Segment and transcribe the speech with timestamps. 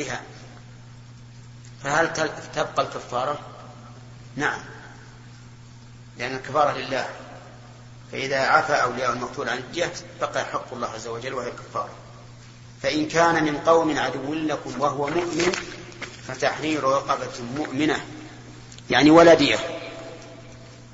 [0.00, 0.22] بها.
[1.84, 2.12] فهل
[2.54, 3.38] تبقى الكفارة؟
[4.36, 4.60] نعم.
[6.18, 7.08] لأن الكفارة لله.
[8.12, 11.90] فإذا عفى أولياء المقتول عن الجهة بقى حق الله عز وجل وهي الكفارة.
[12.82, 15.52] فإن كان من قوم عدو لكم وهو مؤمن
[16.26, 18.04] فتحرير رقبة مؤمنة
[18.90, 19.58] يعني ولدية.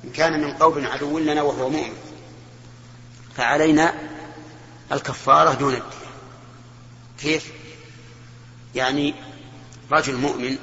[0.03, 1.97] إن كان من قوم عدو لنا وهو مؤمن
[3.37, 3.93] فعلينا
[4.91, 5.97] الكفارة دون الدية
[7.19, 7.51] كيف؟
[8.77, 9.13] يعني
[9.91, 10.57] رجل مؤمن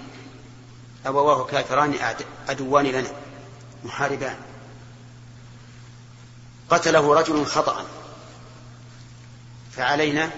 [1.07, 1.95] أبواه كافران
[2.49, 3.11] عدوان لنا
[3.85, 4.37] محاربان.
[6.71, 7.87] قتله رجل خطأ.
[9.73, 10.31] فعلينا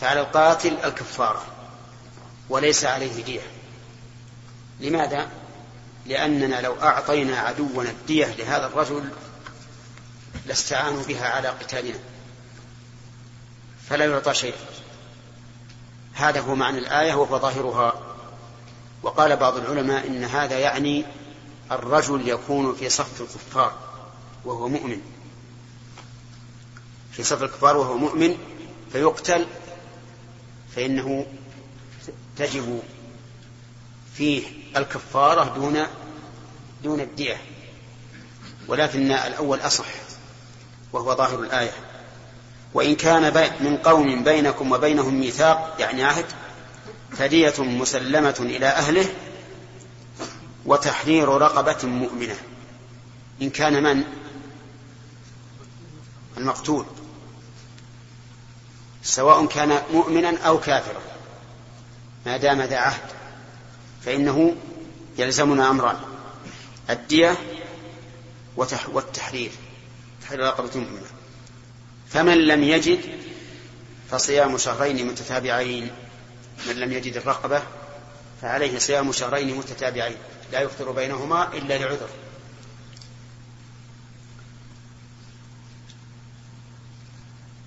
[0.00, 1.46] فعلى القاتل الكفارة
[2.48, 3.42] وليس عليه دية.
[4.80, 5.28] لماذا؟
[6.06, 9.10] لأننا لو أعطينا عدونا الدية لهذا الرجل
[10.46, 11.98] لاستعانوا بها على قتالنا.
[13.88, 14.54] فلا يعطى شيء
[16.18, 17.94] هذا هو معنى الآية وهو ظاهرها.
[19.02, 21.04] وقال بعض العلماء إن هذا يعني
[21.72, 23.72] الرجل يكون في صف الكفار
[24.44, 25.00] وهو مؤمن.
[27.12, 28.36] في صف الكفار وهو مؤمن
[28.92, 29.46] فيقتل
[30.76, 31.26] فإنه
[32.36, 32.82] تجب
[34.14, 34.42] فيه
[34.76, 35.86] الكفارة دون
[36.82, 37.36] دون الدية.
[38.68, 39.86] ولكن الأول أصح
[40.92, 41.87] وهو ظاهر الآية.
[42.74, 46.26] وإن كان من قوم بينكم وبينهم ميثاق يعني عهد
[47.10, 49.06] فدية مسلمة إلى أهله
[50.66, 52.36] وتحرير رقبة مؤمنة.
[53.42, 54.04] إن كان من؟
[56.36, 56.84] المقتول.
[59.02, 61.00] سواء كان مؤمنا أو كافرا.
[62.26, 63.10] ما دام ذا عهد
[64.04, 64.54] فإنه
[65.18, 65.96] يلزمنا أمران
[66.90, 67.36] الدية
[68.92, 69.50] والتحرير.
[70.22, 71.17] تحرير رقبة مؤمنة.
[72.10, 73.00] فمن لم يجد
[74.10, 75.90] فصيام شهرين متتابعين.
[76.66, 77.62] من لم يجد الرقبة
[78.42, 80.16] فعليه صيام شهرين متتابعين.
[80.52, 82.08] لا يفطر بينهما إلا لعذر.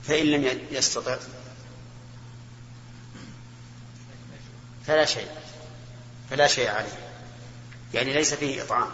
[0.03, 1.17] فإن لم يستطع
[4.87, 5.27] فلا شيء
[6.29, 6.99] فلا شيء عليه.
[7.93, 8.89] يعني ليس فيه إطعام.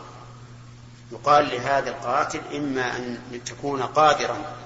[1.12, 4.58] يقال لهذا القاتل إما أن تكون قادرا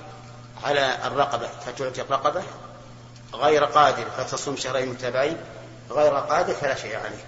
[0.63, 2.43] على الرقبة فتعطي الرقبة
[3.33, 5.37] غير قادر فتصوم شهرين متابعين
[5.89, 7.25] غير قادر فلا شيء عليه.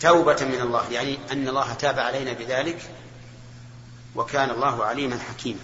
[0.00, 2.90] توبة من الله يعني أن الله تاب علينا بذلك
[4.14, 5.60] وكان الله عليما حكيما.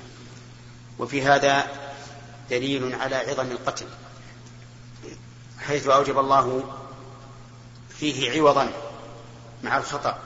[0.99, 1.67] وفي هذا
[2.51, 3.87] دليل على عظم القتل
[5.61, 6.63] حيث أوجب الله
[7.99, 8.73] فيه عوضا
[9.63, 10.19] مع الخطأ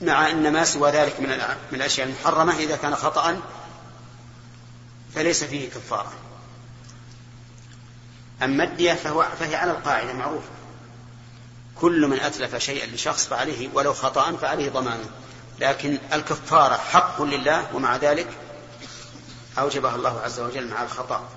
[0.00, 1.32] مع أن ما سوى ذلك من
[1.72, 3.40] الأشياء المحرمة إذا كان خطأ
[5.14, 6.12] فليس فيه كفارة.
[8.42, 10.48] أما الدية فهو فهي على القاعدة معروفة.
[11.80, 15.10] كل من أتلف شيئا لشخص فعليه ولو خطأ فعليه ضمانه
[15.60, 18.28] لكن الكفارة حق لله ومع ذلك
[19.58, 21.28] أوجبها الله عز وجل مع الخطأ.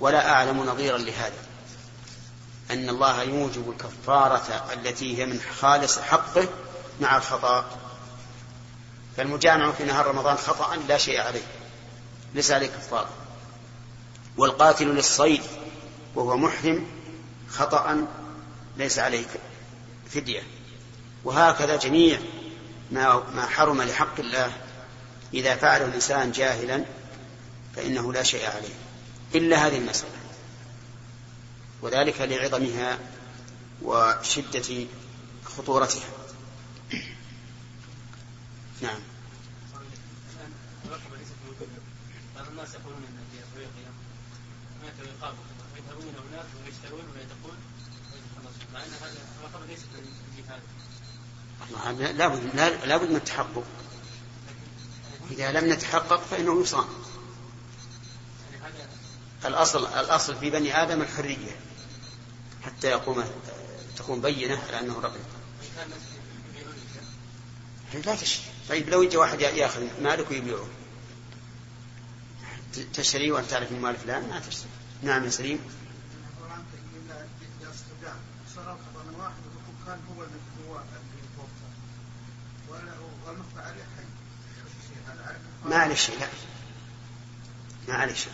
[0.00, 1.42] ولا أعلم نظيرا لهذا.
[2.70, 6.48] أن الله يوجب الكفارة التي هي من خالص حقه
[7.00, 7.64] مع الخطأ.
[9.16, 11.42] فالمجامع في نهار رمضان خطأ لا شيء عليه.
[12.34, 13.10] ليس عليه كفارة
[14.36, 15.42] والقاتل للصيد
[16.14, 16.86] وهو محرم
[17.48, 18.06] خطأ
[18.76, 19.24] ليس عليه
[20.10, 20.42] فدية.
[21.24, 22.20] وهكذا جميع
[22.90, 24.52] ما ما حرم لحق الله.
[25.34, 26.84] إذا فعله الإنسان جاهلا
[27.76, 28.74] فإنه لا شيء عليه.
[29.34, 30.10] إلا هذه المسألة.
[31.82, 32.98] وذلك لعظمها
[33.82, 34.86] وشدة
[35.44, 36.08] خطورتها.
[38.80, 39.00] نعم
[42.36, 43.90] بعض الناس يقولون ان في افريقيا
[44.80, 45.34] هناك رقاب
[45.74, 47.56] ويذهبون هناك ويشترون ويتقون
[48.74, 50.62] مع ان هذا الرقابه ليست من الجهاد
[51.96, 52.54] لابد
[52.84, 53.64] لابد من التحقق.
[55.30, 56.88] إذا لم نتحقق فإنه يصام
[59.44, 61.56] الأصل الأصل في بني آدم الحرية
[62.62, 63.24] حتى يقوم
[63.96, 65.26] تكون بينة على أنه رقيق.
[68.06, 68.16] لا
[68.68, 70.66] طيب لو يجي واحد ياخذ مالك ويبيعه.
[72.94, 74.70] تشتري وأنت تعرف من مال فلان؟ ما تشتري
[75.02, 75.58] نعم يا سليم.
[85.64, 86.26] ما عليه شيء لا.
[87.88, 88.32] ما عليه شيء.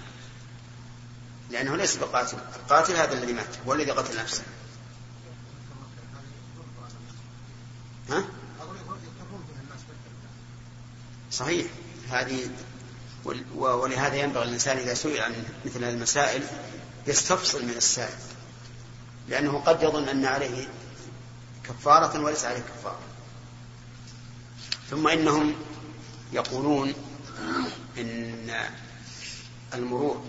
[1.51, 4.43] لأنه ليس بقاتل القاتل هذا الذي مات هو الذي قتل نفسه.
[8.11, 8.25] ها؟
[11.33, 11.67] صحيح.
[12.11, 12.51] هذه
[13.55, 16.43] ولهذا ينبغي الإنسان إذا سئل عن مثل هذه المسائل
[17.07, 18.19] يستفصل من السائل.
[19.29, 20.69] لأنه قد يظن أن عليه
[21.65, 23.16] كفارة وليس عليه كفارة.
[24.91, 25.55] ثم إنهم
[26.33, 26.95] يقولون
[27.99, 28.51] إن
[29.75, 30.25] المرور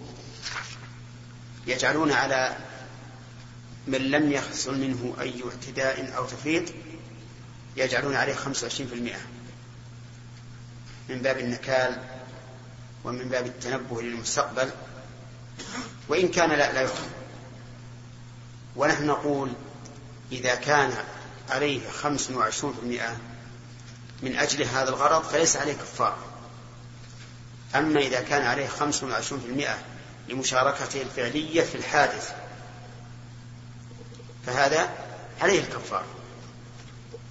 [1.68, 2.58] يجعلون على
[3.88, 6.64] من لم يحصل منه أي اعتداء أو تفريط
[7.78, 8.38] يجعلون عليه 25%
[11.10, 12.04] من باب النكال
[13.04, 14.70] ومن باب التنبه للمستقبل
[16.08, 17.10] وإن كان لا, لا يفهم
[18.76, 19.52] ونحن نقول
[20.32, 20.94] إذا كان
[21.50, 23.18] عليه خمس وعشرون في المئة
[24.22, 26.18] من أجل هذا الغرض فليس عليه كفارة
[27.76, 29.78] أما إذا كان عليه خمس وعشرون في المئة
[30.30, 32.34] لمشاركته الفعلية في الحادث
[34.46, 34.90] فهذا
[35.42, 36.06] عليه الكفارة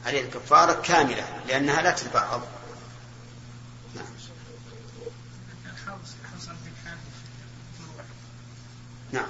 [0.06, 2.42] عليه الكفارة كاملة لأنها لا تتبعض
[3.94, 4.06] نعم.
[9.12, 9.26] نعم.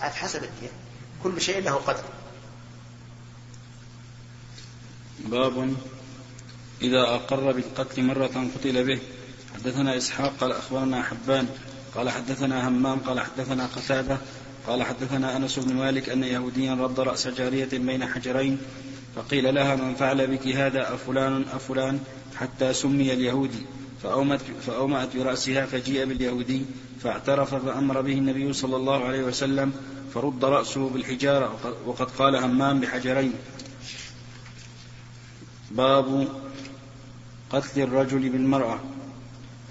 [0.00, 0.70] حسب الدين.
[1.22, 2.04] كل شيء له قدر.
[5.24, 5.74] باب
[6.82, 8.98] إذا أقر بالقتل مرة قتل به.
[9.54, 11.46] حدثنا إسحاق قال أخبرنا حبان
[11.94, 14.18] قال حدثنا همام قال حدثنا قتادة
[14.66, 18.58] قال حدثنا أنس بن مالك أن يهوديا رد رأس جارية بين حجرين
[19.16, 22.00] فقيل لها من فعل بك هذا أفلان أفلان
[22.36, 23.66] حتى سمي اليهودي.
[24.02, 26.62] فأومت, فأومأت برأسها فجيء باليهودي
[27.02, 29.72] فاعترف فأمر به النبي صلى الله عليه وسلم
[30.14, 33.32] فرد رأسه بالحجارة وقد قال همام بحجرين.
[35.70, 36.28] باب
[37.50, 38.78] قتل الرجل بالمرأة.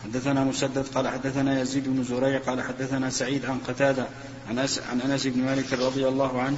[0.03, 4.07] حدثنا مسدد قال حدثنا يزيد بن زريع قال حدثنا سعيد عن قتادة
[4.49, 6.57] عن أنس, عن أنس بن مالك رضي الله عنه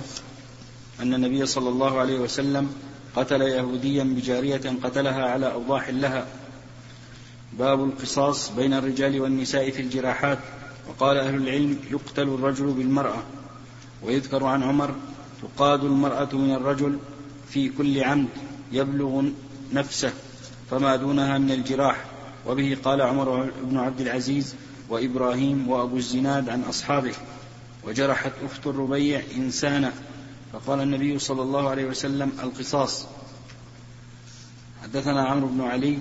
[1.00, 2.74] أن النبي صلى الله عليه وسلم
[3.16, 6.26] قتل يهوديا بجارية قتلها على أوضاح لها.
[7.54, 10.40] باب القصاص بين الرجال والنساء في الجراحات.
[10.90, 13.24] وقال أهل العلم يقتل الرجل بالمرأة.
[14.04, 14.96] ويذكر عن عمر
[15.42, 16.98] تقاد المرأة من الرجل
[17.50, 18.30] في كل عمد.
[18.72, 19.24] يبلغ
[19.74, 20.14] نفسه
[20.72, 22.06] فما دونها من الجراح.
[22.48, 24.56] وبه قال عمر بن عبد العزيز
[24.90, 27.14] وإبراهيم وأبو الزناد عن أصحابه
[27.88, 29.92] وجرحت أخت الربيع إنسانا.
[30.54, 33.06] فقال النبي صلى الله عليه وسلم القصاص.
[34.84, 35.98] حدثنا عمرو بن علي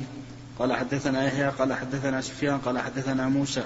[0.59, 3.65] قال حدثنا يحيى قال حدثنا سفيان قال حدثنا موسى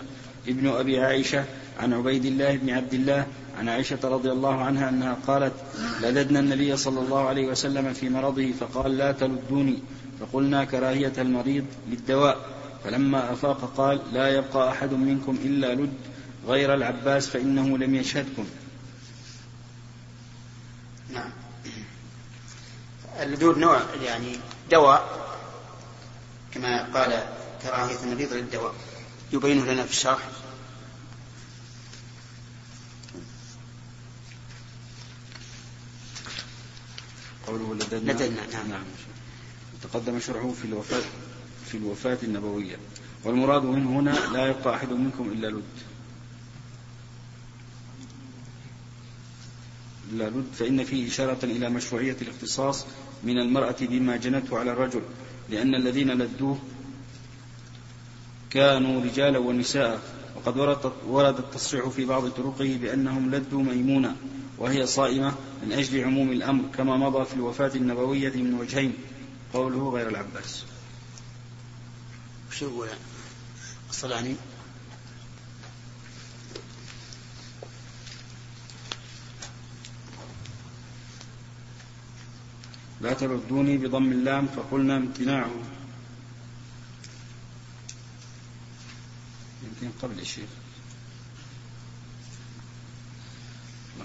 [0.49, 1.45] ابن أبي عائشة
[1.81, 3.27] عن عبيد الله بن عبد الله
[3.59, 5.53] عن عائشة رضي الله عنها أنها قالت
[6.01, 9.79] لددنا النبي صلى الله عليه وسلم في مرضه فقال لا تلدوني
[10.21, 12.37] فقلنا كراهية المريض للدواء.
[12.85, 15.93] فلما أفاق قال لا يبقى أحد منكم إلا لد
[16.47, 18.47] غير العباس فإنه لم يشهدكم.
[21.13, 21.31] نعم.
[23.23, 24.37] اللدود نوع يعني
[24.71, 25.27] دواء
[26.55, 27.23] كما قال
[27.63, 28.75] كراهية المريض للدواء
[29.33, 30.29] يبين لنا في الشرح.
[37.53, 38.85] قوله لددنا لددنا نعم, نعم.
[39.83, 41.03] تقدم شرحه في الوفاة
[41.67, 42.77] في الوفاة النبوية.
[43.25, 45.63] والمراد من هنا لا يبقى أحد منكم إلا لد.
[50.13, 52.87] إلا لد فإن فيه إشارة إلى مشروعية الاختصاص
[53.25, 55.03] من المرأة بما جنته على الرجل
[55.51, 56.59] لأن الذين لدوه
[58.51, 60.01] كانوا رجالا ونساء
[60.37, 60.57] وقد
[61.07, 64.17] ورد التصريح في بعض طرقه بأنهم لدوا ميمونة.
[64.63, 68.95] وهي صائمة من أجل عموم الأمر كما مضى في الوفاة النبوية من وجهين
[69.55, 70.65] قوله غير العباس.
[72.51, 72.89] شو يقول
[73.91, 74.37] الصلاني
[83.01, 85.51] لا تردوني بضم اللام فقلنا امتناعه
[89.63, 90.49] يمكن قبل الشيخ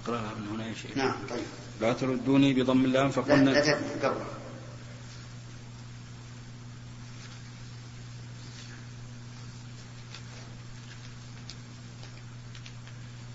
[0.07, 1.43] نقراها من هنا يا شيخ نعم طيب.
[1.81, 4.21] لا تردوني بضم اللام فقلنا لا, لا قبل.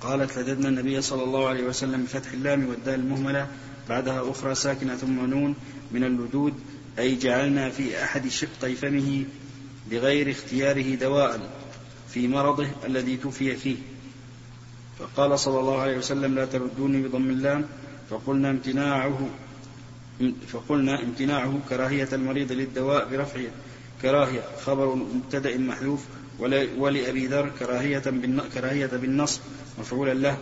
[0.01, 3.49] قالت لددنا النبي صلى الله عليه وسلم بفتح اللام والدال المهملة
[3.89, 5.55] بعدها أخرى ساكنة ثم نون
[5.93, 6.55] من اللدود
[6.99, 9.25] أي جعلنا في أحد شقي فمه
[9.91, 11.51] بغير اختياره دواء
[12.09, 13.77] في مرضه الذي توفي فيه.
[15.03, 17.65] فقال صلى الله عليه وسلم لا تردوني بضم اللام
[18.11, 19.29] فقلنا امتناعه
[20.49, 23.41] فقلنا امتناعه كراهية المريض للدواء برفع
[24.03, 26.05] كراهية خبر مبتدأ محذوف
[26.79, 28.03] ولأبي ذر كراهية
[28.55, 29.41] كراهية بالنصب
[29.79, 30.39] مفعولا له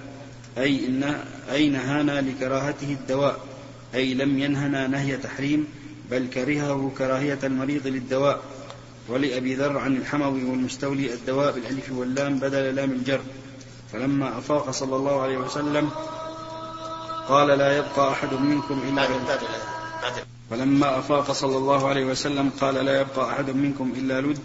[0.58, 1.02] أي إن
[1.52, 3.40] أي نهانا لكراهته الدواء؟
[3.94, 5.66] أي لم ينهنا نهي تحريم
[6.10, 8.42] بل كرهه كراهية المريض للدواء.
[9.08, 13.20] ولأبي ذر عن الحموي والمستولي الدواء بالألف واللام بدل لام الجر.
[13.92, 15.90] فلما أفاق صلى الله عليه وسلم
[17.28, 19.06] قال لا يبقى أحد منكم إلا
[20.50, 24.38] فلما أفاق صلى الله عليه وسلم قال لا يبقى أحد منكم إلا لد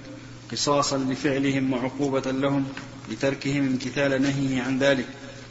[0.52, 2.66] قصاصا لفعلهم وعقوبة لهم
[3.12, 5.06] لتركهم امتثال نهيه عن ذلك.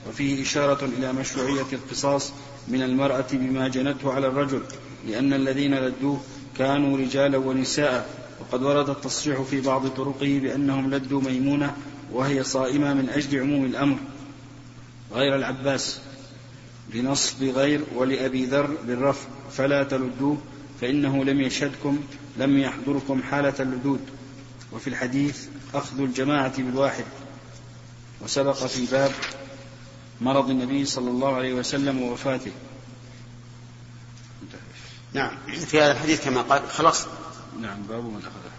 [0.09, 2.33] وفيه إشارة إلى مشروعية القصاص
[2.69, 4.63] من المرأة بما جنته على الرجل
[5.09, 6.21] لأن الذين لدوه
[6.59, 8.25] كانوا رجالا ونساء.
[8.41, 11.77] وقد ورد التصريح في بعض طرقه بأنهم لدوا ميمونة
[12.13, 13.97] وهي صائمة من أجل عموم الأمر
[15.13, 16.01] غير العباس
[16.89, 20.39] بنصب غير ولأبي ذر بالرفع فلا تلدوه
[20.81, 21.99] فإنه لم يشهدكم
[22.37, 24.01] لم يحضركم حالة اللدود.
[24.73, 27.05] وفي الحديث أخذ الجماعة بالواحد.
[28.23, 29.13] وسبق في باب
[30.21, 32.53] مرض النبي صلى الله عليه وسلم ووفاته.
[35.13, 35.37] نعم.
[35.47, 37.07] في هذا الحديث كما قال خلاص.
[37.61, 38.53] نعم باب من أخذه.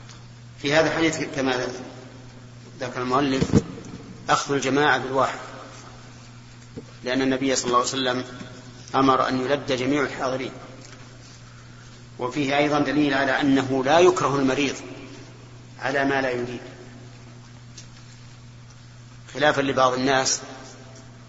[0.62, 1.68] في هذا الحديث كما
[2.80, 3.44] ذكر المؤلف
[4.30, 5.40] أخذ الجماعة بالواحد
[7.04, 8.24] لأن النبي صلى الله عليه وسلم
[8.96, 10.52] أمر أن يلد جميع الحاضرين.
[12.20, 14.76] وفيه أيضا دليل على أنه لا يكره المريض
[15.80, 16.62] على ما لا يريد.
[19.34, 20.42] خلافا لبعض الناس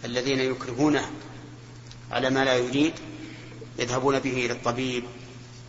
[0.05, 1.11] الذين يكرهونه
[2.11, 2.95] على ما لا يريد
[3.79, 5.05] يذهبون به إلى الطبيب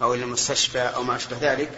[0.02, 1.72] أو إلى المستشفى أو ما أشبه ذلك.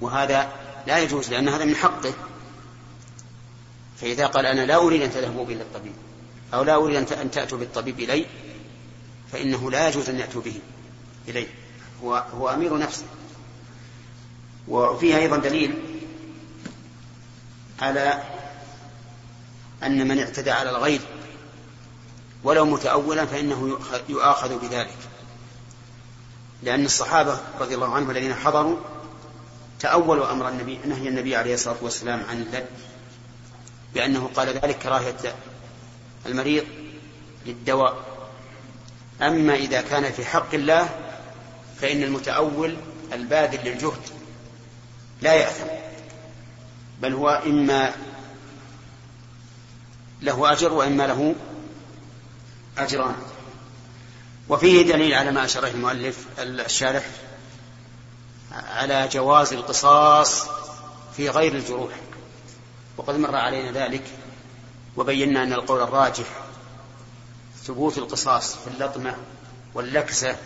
[0.00, 0.52] وهذا
[0.86, 2.14] لا يجوز لأن هذا من حقه.
[4.02, 5.92] فإذا قال أنا لا أريد أن تذهبوا إلى الطبيب
[6.54, 8.26] أو لا أريد أن تأتوا بالطبيب إلي
[9.32, 10.60] فإنه لا يجوز أن يأتوا به
[11.28, 11.46] إلي.
[12.04, 13.04] هو, هو أمير نفسه.
[14.68, 15.74] وفيها أيضا دليل
[17.80, 18.22] على
[19.82, 21.00] أن من اعتدى على الغير
[22.44, 23.78] ولو متأولا فإنه
[24.08, 24.98] يؤاخذ بذلك.
[26.62, 28.76] لأن الصحابة رضي الله عنهم الذين حضروا
[29.80, 32.66] تأولوا أمر النبي نهي النبي عليه الصلاة والسلام عن اللد.
[33.94, 35.34] بأنه قال ذلك كراهية
[36.26, 36.64] المريض
[37.46, 37.96] للدواء.
[39.22, 40.88] أما إذا كان في حق الله
[41.80, 42.76] فإن المتأول
[43.12, 44.02] الباذل للجهد
[45.22, 45.66] لا يأثم
[47.00, 47.92] بل هو إما
[50.22, 51.34] له أجر وإما له
[52.78, 53.14] أجران.
[54.48, 57.06] وفيه دليل على ما أشار المؤلف الشارح
[58.52, 60.46] على جواز القصاص
[61.16, 61.92] في غير الجروح.
[62.96, 64.04] وقد مر علينا ذلك
[64.96, 66.26] وبينا أن القول الراجح
[67.64, 69.16] ثبوت القصاص في اللطمة
[69.74, 70.36] واللكسة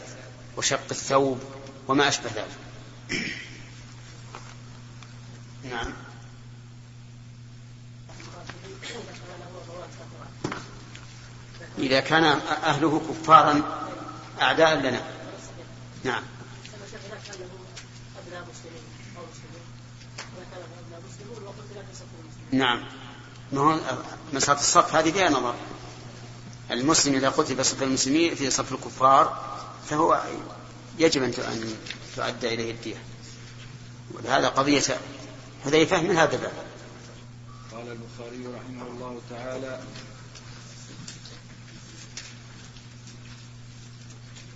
[0.57, 1.41] وشق الثوب
[1.88, 2.57] وما أشبه ذلك.
[5.71, 5.93] نعم.
[11.79, 12.25] إذا كان
[12.65, 13.62] أهله كفارا
[14.43, 15.03] أعداء لنا.
[16.05, 16.23] نعم.
[22.53, 22.85] نعم.
[23.53, 23.81] ما هو
[24.33, 25.55] مسألة الصف؟ هذه فيها نظر.
[26.71, 29.57] المسلم إذا قتل بصف المسلمين في صف الكفار
[29.91, 30.23] فهو
[30.99, 31.33] يجب أن
[32.17, 33.03] تؤدى إليه الدية.
[34.15, 34.83] ولهذا قضية
[35.65, 36.53] حذيفة من هذا الباب.
[37.73, 39.81] قال البخاري رحمه الله تعالى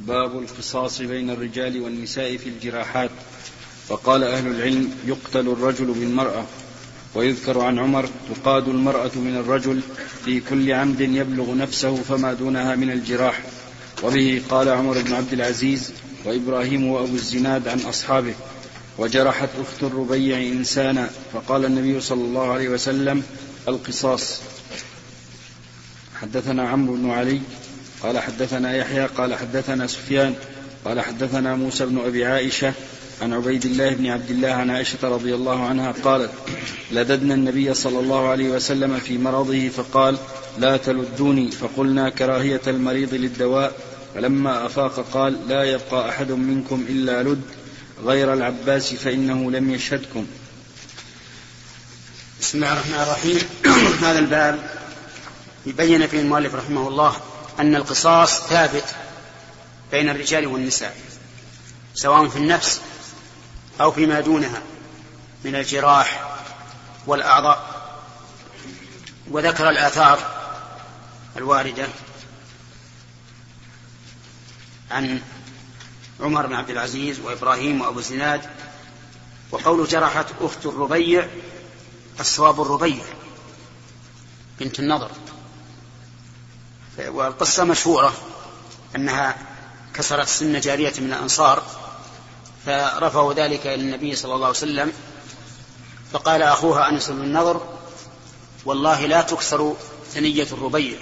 [0.00, 3.10] باب القصاص بين الرجال والنساء في الجراحات.
[3.90, 6.44] فقال أهل العلم يقتل الرجل بالمرأة
[7.14, 9.80] ويذكر عن عمر تقاد المرأة من الرجل
[10.24, 13.42] في كل عمد يبلغ نفسه فما دونها من الجراح
[14.02, 15.92] وبه قال عمر بن عبد العزيز
[16.24, 18.34] وإبراهيم وأبو الزناد عن أصحابه
[18.98, 23.22] وجرحت أخت الربيع إنسانا فقال النبي صلى الله عليه وسلم
[23.68, 24.40] القصاص.
[26.20, 27.40] حدثنا عمرو بن علي
[28.02, 30.34] قال حدثنا يحيى قال حدثنا سفيان
[30.84, 32.72] قال حدثنا موسى بن أبي عائشة
[33.22, 36.30] عن عبيد الله بن عبد الله عن عائشة رضي الله عنها قالت
[36.92, 40.18] لددنا النبي صلى الله عليه وسلم في مرضه فقال
[40.58, 41.50] لا تلدوني.
[41.50, 43.72] فقلنا كراهية المريض للدواء.
[44.14, 47.42] فلما أفاق قال لا يبقى أحد منكم إلا لد.
[48.04, 50.26] غير العباس فإنه لم يشهدكم.
[52.40, 53.38] بسم الله الرحمن الرحيم.
[54.06, 54.58] هذا الباب
[55.66, 57.16] يبين فيه المؤلف رحمه الله
[57.60, 58.84] أن القصاص ثابت
[59.92, 60.96] بين الرجال والنساء
[61.94, 62.80] سواء في النفس
[63.80, 64.62] أو فيما دونها
[65.44, 66.36] من الجراح
[67.06, 67.80] والأعضاء
[69.30, 70.18] وذكر الآثار
[71.36, 71.88] الواردة
[74.90, 75.20] عن
[76.20, 78.50] عمر بن عبد العزيز وإبراهيم وأبو الزناد
[79.50, 81.28] وقول جرحت أخت الربيع
[82.20, 83.04] الصواب الربيع
[84.60, 85.10] بنت النضر.
[86.98, 88.12] والقصة مشهورة
[88.96, 89.36] أنها
[89.94, 91.79] كسرت سن جارية من الأنصار
[92.66, 94.92] فرفعوا ذلك إلى النبي صلى الله عليه وسلم
[96.12, 97.78] فقال أخوها أنس بن النضر
[98.64, 99.76] والله لا تكسر
[100.12, 100.98] ثنية الربيع.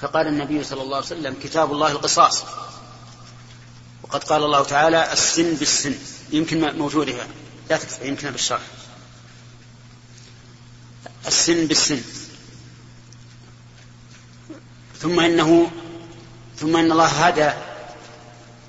[0.00, 2.44] فقال النبي صلى الله عليه وسلم كتاب الله القصاص.
[4.02, 5.94] وقد قال الله تعالى السن بالسن.
[6.32, 7.26] يمكن موجودها
[7.70, 8.62] لا تكتب يمكن بالشرح.
[11.26, 12.02] السن بالسن.
[15.00, 15.70] ثم انه
[16.56, 17.50] ثم إن الله هدى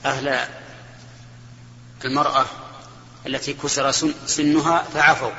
[0.06, 0.48] أهل
[2.06, 2.46] المرأة
[3.28, 3.92] التي كسر
[4.26, 5.32] سنها فعفوا.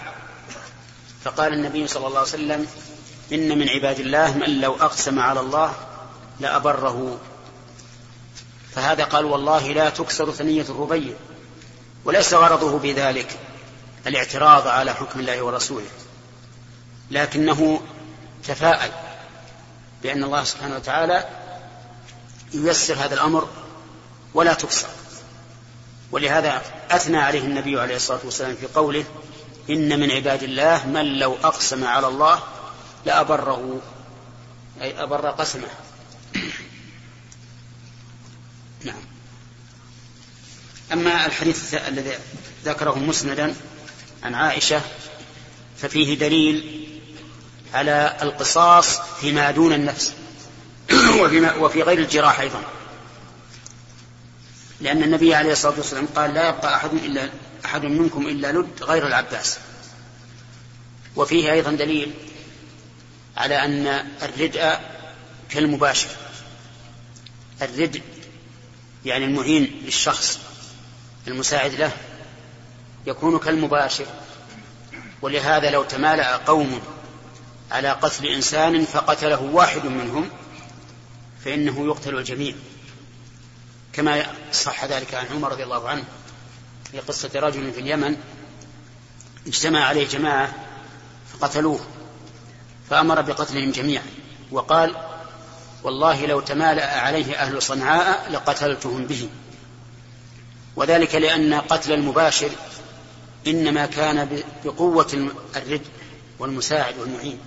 [1.24, 2.66] فقال النبي صلى الله عليه وسلم
[3.32, 5.74] إن من عباد الله من لو أقسم على الله
[6.40, 7.18] لأبره.
[8.74, 11.14] فهذا قال والله لا تكسر ثنية الربيع
[12.04, 13.38] وليس غرضه بذلك
[14.06, 15.86] الاعتراض على حكم الله ورسوله.
[17.10, 17.80] لكنه
[18.44, 18.90] تفاءل
[20.02, 21.28] بأن الله سبحانه وتعالى
[22.54, 23.48] ييسر هذا الأمر
[24.34, 24.88] ولا تكسر.
[26.12, 29.04] ولهذا أثنى عليه النبي عليه الصلاة والسلام في قوله
[29.70, 32.42] إن من عباد الله من لو أقسم على الله
[33.06, 33.80] لأبره
[34.82, 35.68] أي أبر قسمه.
[38.84, 39.02] نعم.
[40.92, 42.18] أما الحديث الذي
[42.64, 43.54] ذكره مسندا
[44.22, 44.80] عن عائشة
[45.78, 46.86] ففيه دليل
[47.74, 50.12] على القصاص فيما دون النفس
[51.58, 52.62] وفي غير الجراح أيضا.
[54.86, 57.30] لأن النبي عليه الصلاة والسلام قال لا يبقى أحد إلا
[57.64, 59.58] أحد منكم إلا لد غير العباس.
[61.16, 62.12] وفيه أيضا دليل
[63.36, 63.86] على أن
[64.22, 64.78] الردء
[65.50, 66.08] كالمباشر.
[67.62, 68.02] الردء
[69.04, 70.38] يعني المعين للشخص
[71.28, 71.92] المساعد له
[73.06, 74.06] يكون كالمباشر
[75.22, 76.80] ولهذا لو تمالأ قوم
[77.70, 80.28] على قتل إنسان فقتله واحد منهم
[81.44, 82.54] فإنه يقتل الجميع.
[83.96, 86.04] كما صح ذلك عن عمر رضي الله عنه
[86.90, 88.16] في قصة رجل في اليمن
[89.46, 90.54] اجتمع عليه جماعة
[91.32, 91.80] فقتلوه
[92.90, 94.06] فأمر بقتلهم جميعا
[94.50, 94.96] وقال
[95.82, 99.28] والله لو تمالأ عليه أهل صنعاء لقتلتهم به
[100.76, 102.50] وذلك لأن قتل المباشر
[103.46, 105.86] إنما كان بقوة الرد
[106.38, 107.38] والمساعد والمعين.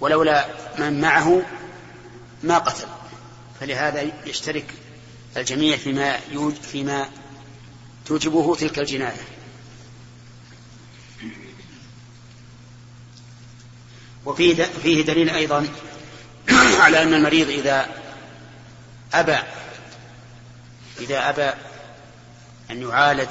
[0.00, 0.46] ولولا
[0.78, 1.42] من معه
[2.42, 2.86] ما قتل
[3.60, 4.74] فلهذا يشترك
[5.40, 6.20] الجميع فيما
[6.72, 7.08] فيما
[8.06, 9.20] توجبه تلك الجناية.
[14.26, 15.66] وفيه فيه دليل أيضا
[16.84, 17.88] على أن المريض إذا
[19.14, 19.38] أبى
[21.00, 21.50] إذا أبى
[22.70, 23.30] أن يعالج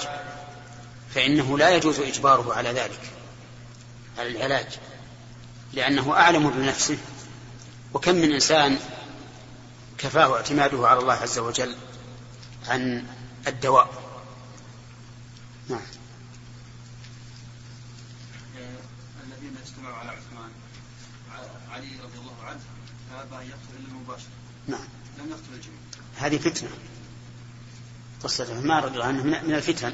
[1.16, 3.00] فإنه لا يجوز إجباره على ذلك
[4.18, 4.68] على العلاج
[5.74, 6.98] لأنه أعلم بنفسه.
[7.94, 8.80] وكم من إنسان
[9.98, 11.76] كفاه اعتماده على الله عز وجل
[12.68, 13.06] عن
[13.48, 13.90] الدواء.
[15.70, 15.82] نعم.
[19.24, 20.50] الذين اجتمعوا على عثمان
[21.72, 22.60] علي رضي الله عنه
[23.12, 24.28] فأبى أن يقتل إلا المباشر
[24.68, 24.88] نعم.
[25.18, 25.80] لم يقتل الجميع.
[26.18, 26.70] هذه فتنة.
[28.24, 29.94] قصة عثمان رضي الله عنه من الفتن.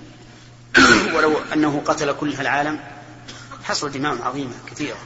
[1.16, 2.80] ولو أنه قتل كل العالم
[3.64, 4.98] حصل دماء عظيمة كثيرة.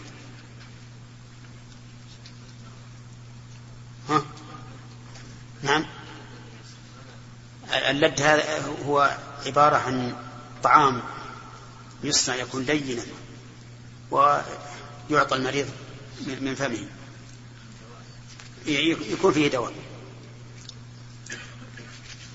[4.10, 4.22] ها؟
[5.64, 5.86] نعم.
[7.78, 8.44] اللد هذا
[8.86, 10.16] هو عبارة عن
[10.64, 11.02] طعام
[12.04, 13.04] يصنع يكون لينا
[14.12, 15.68] ويعطى المريض
[16.42, 16.88] من فمه.
[19.12, 19.74] يكون فيه دواء.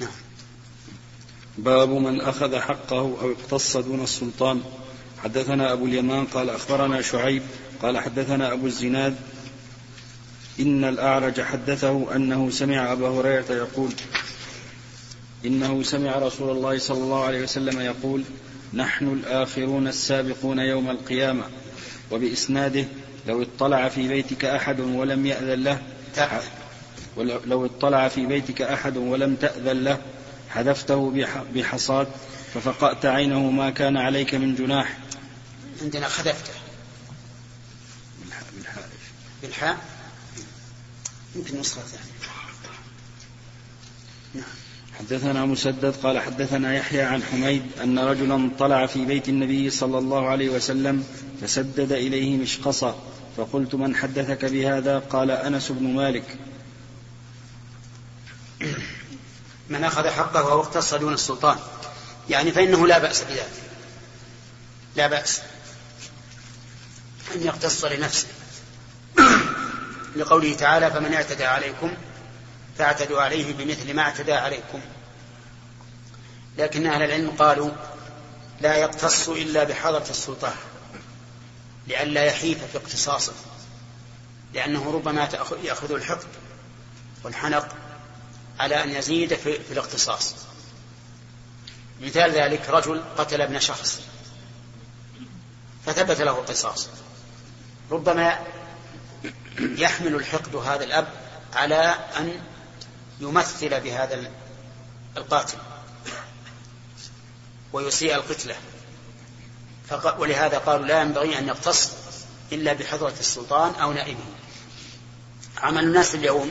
[0.00, 0.10] نعم.
[1.58, 4.62] باب من أخذ حقه أو اقتص دون السلطان.
[5.24, 7.42] حدثنا أبو اليمان قال أخبرنا شعيب
[7.82, 9.16] قال حدثنا أبو الزناد.
[10.60, 13.92] إن الأعرج حدثه أنه سمع أبا هريرة يقول
[15.44, 18.24] إنه سمع رسول الله صلى الله عليه وسلم يقول
[18.74, 21.44] نحن الآخرون السابقون يوم القيامة
[22.10, 22.84] وبإسناده
[23.26, 25.82] لو اطلع في بيتك أحد ولم يأذن له
[27.46, 29.98] لو اطلع في بيتك أحد ولم تأذن له
[30.50, 32.08] حذفته بحصاك
[32.54, 34.98] ففقأت عينه ما كان عليك من جناح.
[35.82, 36.52] عندنا خذفته.
[38.54, 38.88] بالحاء؟
[39.42, 39.76] بالحاء
[41.34, 42.12] يمكن نسخة ثانية.
[44.34, 44.61] نعم.
[44.98, 50.28] حدثنا مسدد قال حدثنا يحيى عن حميد أن رجلا طلع في بيت النبي صلى الله
[50.28, 51.04] عليه وسلم
[51.40, 52.98] فسدد إليه مشقصا
[53.36, 56.38] فقلت من حدثك بهذا؟ قال أنس بن مالك.
[59.68, 61.56] من أخذ حقه أو اقتص دون السلطان.
[62.30, 63.62] يعني فإنه لا بأس بذلك.
[64.96, 65.42] لا بأس
[67.34, 68.28] أن يقتص لنفسه.
[70.16, 71.94] لقوله تعالى فمن اعتدى عليكم
[72.82, 74.80] فاعتدوا عليه بمثل ما اعتدى عليكم.
[76.58, 77.70] لكن أهل العلم قالوا
[78.60, 80.54] لا يقتص إلا بحضرة السلطان
[81.86, 83.32] لئلا يحيف في اقتصاصه
[84.54, 85.28] لأنه ربما
[85.64, 86.26] يأخذ الحقد
[87.24, 87.68] والحنق
[88.58, 90.34] على أن يزيد في, في الاقتصاص.
[92.00, 94.00] مثال ذلك رجل قتل ابن شخص
[95.86, 96.88] فثبت له القصاص
[97.90, 98.38] ربما
[99.58, 101.08] يحمل الحقد هذا الأب
[101.54, 102.51] على أن
[103.20, 104.30] يمثل بهذا
[105.16, 105.58] القاتل
[107.72, 108.56] ويسيء القتلة.
[110.18, 111.90] ولهذا قالوا لا ينبغي أن يقتص
[112.52, 114.24] إلا بحضرة السلطان أو نائبه.
[115.58, 116.50] عمل الناس اليوم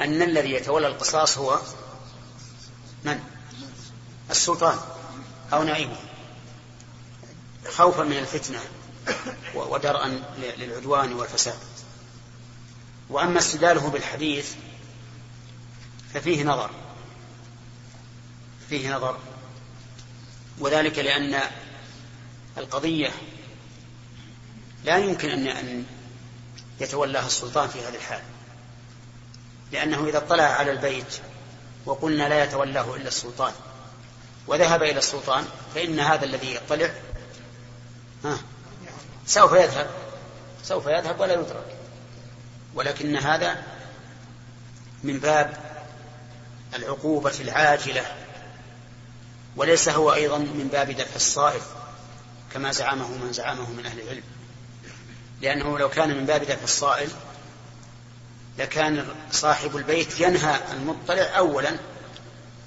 [0.00, 1.60] أن الذي يتولى القصاص هو
[3.04, 3.20] من؟
[4.30, 4.78] السلطان
[5.52, 5.96] أو نائبه.
[7.68, 8.60] خوفا من الفتنة
[9.54, 10.22] ودرءا
[10.58, 11.58] للعدوان والفساد.
[13.10, 14.52] وأما استدلاله بالحديث
[16.14, 16.70] ففيه نظر.
[18.68, 19.18] فيه نظر.
[20.58, 21.40] وذلك لأن
[22.58, 23.10] القضية
[24.84, 25.84] لا يمكن أن أن
[26.80, 28.22] يتولاها السلطان في هذه الحال.
[29.72, 31.20] لأنه إذا اطلع على البيت
[31.86, 33.52] وقلنا لا يتولاه إلا السلطان
[34.46, 35.44] وذهب إلى السلطان
[35.74, 36.90] فإن هذا الذي يطلع
[38.24, 38.38] ها
[39.26, 39.90] سوف يذهب.
[40.64, 41.76] سوف يذهب ولا يترك
[42.74, 43.62] ولكن هذا
[45.02, 45.69] من باب
[46.74, 48.06] العقوبة العاجلة
[49.56, 51.62] وليس هو أيضا من باب دفع الصائف
[52.52, 54.22] كما زعمه من زعمه من أهل العلم.
[55.40, 57.08] لأنه لو كان من باب دفع الصائل
[58.58, 61.76] لكان صاحب البيت ينهى المطلع أولا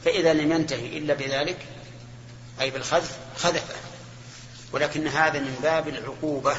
[0.05, 1.65] فإذا لم ينتهي إلا بذلك
[2.61, 3.75] أي بالخذف خذفه.
[4.71, 6.55] ولكن هذا من باب العقوبة.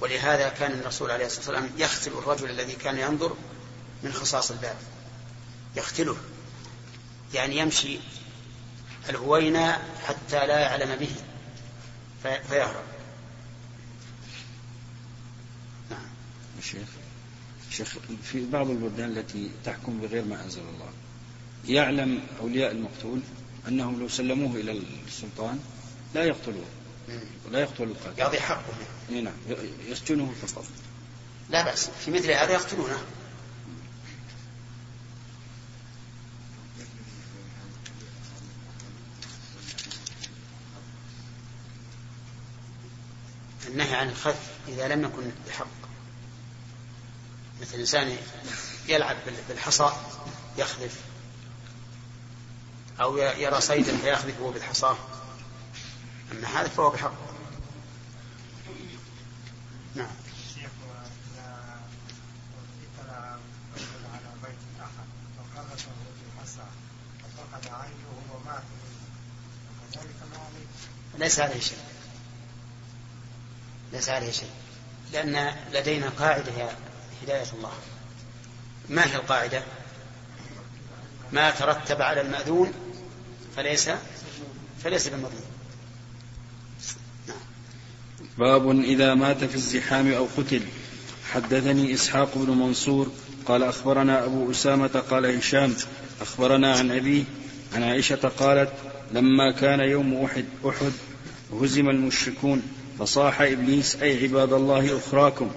[0.00, 3.34] ولهذا كان الرسول عليه الصلاة والسلام يختل الرجل الذي كان ينظر
[4.02, 4.76] من خصاص الباب.
[5.76, 6.16] يختله
[7.34, 7.98] يعني يمشي
[9.08, 9.72] الهوينة
[10.06, 11.10] حتى لا يعلم به
[12.22, 12.84] فيهرب.
[15.90, 16.06] نعم.
[16.58, 16.88] الشيخ
[17.70, 20.90] شيخ في بعض البلدان التي تحكم بغير ما أنزل الله
[21.68, 23.20] يعلم أولياء المقتول
[23.68, 25.60] أنهم لو سلموه إلى السلطان
[26.14, 26.64] لا يقتلوه
[27.48, 28.20] ولا يقتل القاتل.
[28.20, 28.62] يقضي حقه
[29.10, 29.32] نعم
[29.88, 30.64] يسجنه فقط
[31.50, 31.90] لا بأس.
[32.04, 32.98] في مثل هذا يقتلونه.
[43.70, 45.66] النهي عن الخذف إذا لم يكن بحق.
[47.60, 48.16] مثل إنسان
[48.86, 49.16] يلعب
[49.48, 49.92] بالحصى
[50.58, 51.00] يخذف
[53.00, 54.94] أو يرى صيدا فيخذفه بالحصى.
[56.32, 57.12] أما هذا فهو بحق.
[59.94, 60.10] نعم.
[71.18, 71.99] ليس عليه شيء.
[73.92, 74.50] ليس عليه شيء.
[75.12, 76.70] لأن لدينا قاعدة يا
[77.22, 77.72] هداية الله.
[78.88, 79.62] ما هي القاعدة؟
[81.32, 82.72] ما ترتب على المأذون
[83.56, 83.90] فليس
[84.84, 85.50] فليس بالمظلوم
[88.38, 90.62] باب إذا مات في الزحام أو قتل.
[91.32, 93.10] حدثني إسحاق بن منصور
[93.46, 95.74] قال أخبرنا أبو أسامة قال هشام
[96.20, 97.24] أخبرنا عن أبيه
[97.74, 98.72] عن عائشة قالت
[99.12, 100.92] لما كان يوم أحد أحد
[101.52, 102.62] هزم المشركون
[103.00, 105.50] فصاح إبليس أي عباد الله أخراكم.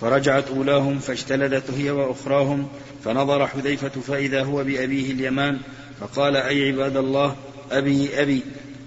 [0.00, 2.68] فرجعت أولاهم فاجتلدت هي وأخراهم
[3.04, 5.60] فنظر حذيفة فإذا هو بأبيه اليمان
[6.00, 7.36] فقال أي عباد الله
[7.70, 8.42] أبي أبي.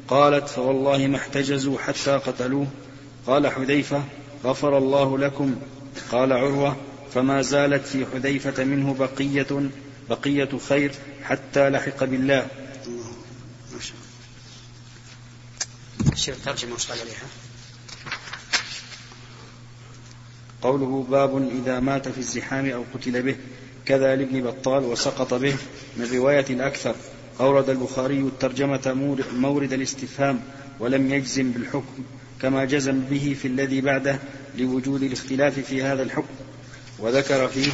[0.08, 2.68] قالت فوالله ما احتجزوا حتى قتلوه.
[3.28, 4.04] قال حذيفة
[4.44, 5.56] غفر الله لكم.
[6.12, 6.76] قال عروة
[7.14, 9.70] فما زالت في حذيفة منه بقية
[10.10, 10.92] بقية خير
[11.24, 12.48] حتى لحق بالله.
[16.16, 17.45] شوف ترجمة وش عليها
[20.66, 23.36] قوله باب إذا مات في الزحام أو قتل به
[23.86, 25.56] كذا لابن بطال وسقط به
[25.98, 26.96] من رواية الأكثر
[27.40, 30.40] أورد البخاري الترجمة مورد الاستفهام
[30.80, 32.04] ولم يجزم بالحكم
[32.42, 34.20] كما جزم به في الذي بعده
[34.58, 36.36] لوجود الاختلاف في هذا الحكم.
[37.00, 37.72] وذكر فيه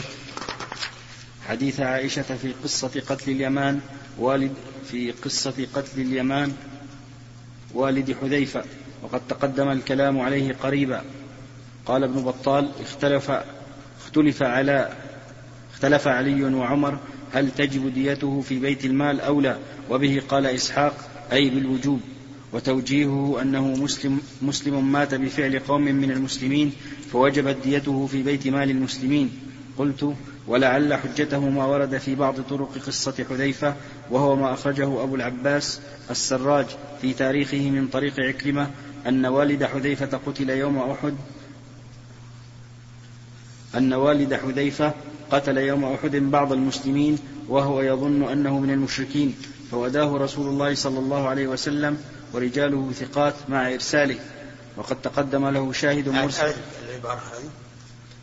[1.48, 3.80] حديث عائشة في قصة قتل اليمان
[4.20, 4.54] والد
[4.92, 6.54] في قصة قتل اليمان
[7.74, 8.64] والد حذيفة
[9.04, 11.04] وقد تقدم الكلام عليه قريبا.
[11.92, 13.32] قال ابن بطال اختلف
[14.02, 14.90] اختلف على
[15.74, 16.98] اختلف علي وعمر
[17.34, 19.58] هل تجب ديته في بيت المال أو لا
[19.90, 20.94] وبه قال إسحاق
[21.32, 22.00] أي بالوجوب
[22.54, 26.74] وتوجيهه أنه مسلم, مسلم مات بفعل قوم من المسلمين
[27.12, 29.32] فوجبت ديته في بيت مال المسلمين.
[29.78, 30.14] قلت
[30.48, 33.76] ولعل حجته ما ورد في بعض طرق قصة حذيفة
[34.12, 36.66] وهو ما أخرجه أبو العباس السراج
[37.02, 38.72] في تاريخه من طريق عكرمة
[39.08, 41.16] أن والد حذيفة قتل يوم أحد
[43.76, 44.94] أن والد حذيفة
[45.32, 49.36] قتل يوم أحد بعض المسلمين وهو يظن أنه من المشركين
[49.72, 51.98] فوداه رسول الله صلى الله عليه وسلم
[52.34, 54.20] ورجاله ثقات مع إرساله.
[54.78, 56.54] وقد تقدم له شاهد مرسل.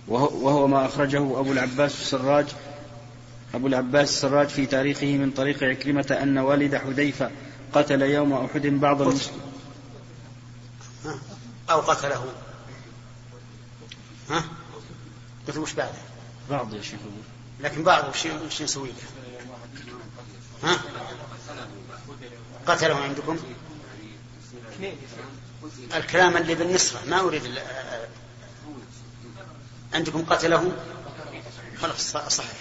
[0.09, 2.47] وهو ما أخرجه أبو العباس السراج
[3.55, 7.31] أبو العباس السراج في تاريخه من طريق عكرمة أن والد حذيفة
[7.73, 9.41] قتل يوم أحد بعض المسلمين.
[11.71, 12.25] أو قتله.
[14.31, 14.45] ها.
[15.49, 15.99] قلت وش بعده
[16.51, 17.01] بعض يا شيخ
[17.61, 18.95] لكن بعض وش وش نسوي له
[20.71, 20.81] ها؟
[22.67, 23.39] قتله عندكم؟
[25.95, 27.59] الكلام اللي بالنسبة ما أريد
[29.95, 30.77] عندكم قتله
[31.81, 32.53] خلاص صحيح.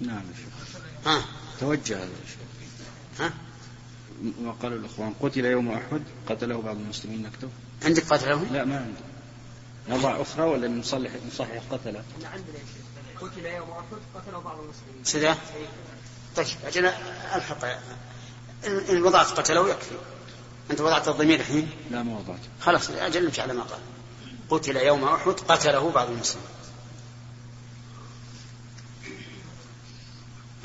[0.00, 0.22] نعم
[1.06, 1.24] ها؟
[1.60, 2.10] توجه هذا
[3.20, 3.32] ها؟
[4.22, 7.50] ما قال الإخوان قتل يوم أحد قتله بعض المسلمين نكتب.
[7.84, 9.00] عندك قتله؟ لا ما عندي.
[9.88, 12.58] نضع أخرى ولا نصلح نصحح قتلة؟ عندنا
[13.20, 15.04] قتل يوم أحد قتله بعض المسلمين.
[15.04, 15.36] سيدا
[16.36, 16.86] طيب أجل
[17.34, 17.64] ألحق.
[18.90, 19.94] إن وضعت قتله يكفي.
[20.70, 22.40] أنت وضعت الضمير الحين؟ لا ما وضعت.
[22.60, 23.80] خلاص أجل نمشي على ما قال.
[24.50, 26.48] قتل يوم أحد قتله بعض المسلمين.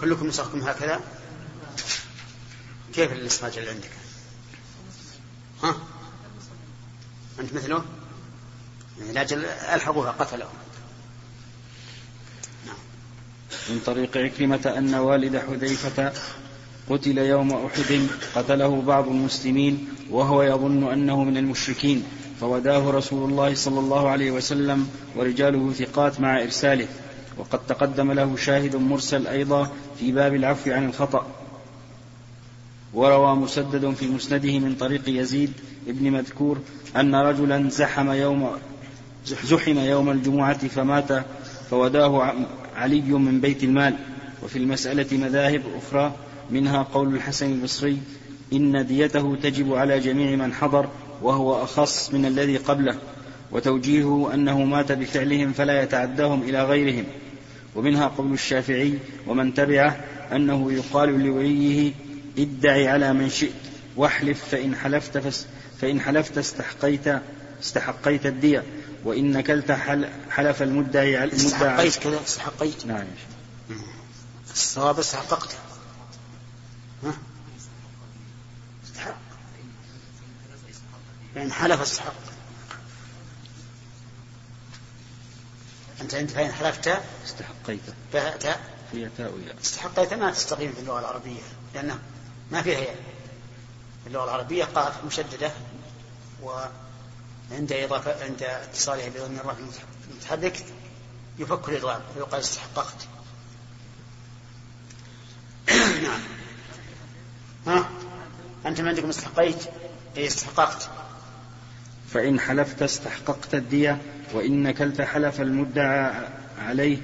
[0.02, 1.02] كلكم نسختم هكذا؟
[2.96, 3.90] كيف الإسراج اللي عندك؟
[5.64, 5.76] ها؟
[7.40, 7.84] أنت مثله؟
[9.02, 10.48] من أجل ألحقوها قتله.
[12.66, 12.76] نعم.
[13.70, 16.14] من طريق عكرمة أن والد حذيفة
[16.90, 22.04] قتل يوم أحد قتله بعض المسلمين وهو يظن أنه من المشركين.
[22.40, 26.88] فوداه رسول الله صلى الله عليه وسلم ورجاله ثقات مع إرساله.
[27.38, 31.43] وقد تقدم له شاهد مرسل أيضا في باب العفو عن الخطأ.
[32.94, 35.52] وروى مسدد في مسنده من طريق يزيد
[35.88, 36.60] بن مذكور
[36.96, 38.50] أن رجلا زحم يوم
[39.26, 41.26] زحم يوم الجمعة فمات
[41.70, 42.34] فوداه
[42.76, 43.96] علي من بيت المال.
[44.44, 46.16] وفي المسألة مذاهب أخرى
[46.52, 47.98] منها قول الحسن البصري
[48.54, 50.88] إن ديته تجب على جميع من حضر
[51.22, 52.96] وهو أخص من الذي قبله.
[53.52, 57.06] وتوجيهه أنه مات بفعلهم فلا يتعداهم إلى غيرهم.
[57.76, 58.94] ومنها قول الشافعي
[59.28, 59.98] ومن تبعه
[60.32, 61.92] أنه يقال لوليه
[62.38, 63.54] ادعي على من شئت
[63.96, 65.46] واحلف فإن حلفت فس
[65.82, 67.22] فإن حلفت استحقيت
[67.63, 68.63] استحقيت الدية.
[69.04, 69.72] وإن نكلت
[70.30, 72.86] حلف المدعي استحقيت كذا استحقيت.
[72.86, 73.06] نعم
[74.54, 75.56] الصواب استحققت.
[77.04, 77.13] ها؟
[78.86, 79.17] استحق.
[81.36, 82.13] فإن حلف استحق.
[86.02, 86.88] أنت أنت فإن حلفت؟
[87.26, 87.82] استحقيت.
[88.12, 88.62] تاء
[88.93, 91.41] هي تاء استحقيت ما تستقيم في اللغة العربية
[91.76, 92.00] لأنه
[92.52, 92.86] ما فيها
[94.04, 95.52] في اللغة العربية قاف مشددة
[96.44, 99.58] وعند إضافة عند اتصالها بضم الرفع
[100.10, 100.66] المتحرك
[101.40, 103.08] يفك الإضغام ويقال استحققت.
[106.04, 106.20] نعم.
[107.68, 107.90] ها؟
[108.66, 109.64] أنت ما عندكم استحقيت
[110.18, 110.90] أي استحققت.
[112.14, 114.02] فإن حلفت استحققت الدية
[114.34, 116.28] وإن نكلت حلف المدعى
[116.60, 116.98] عليه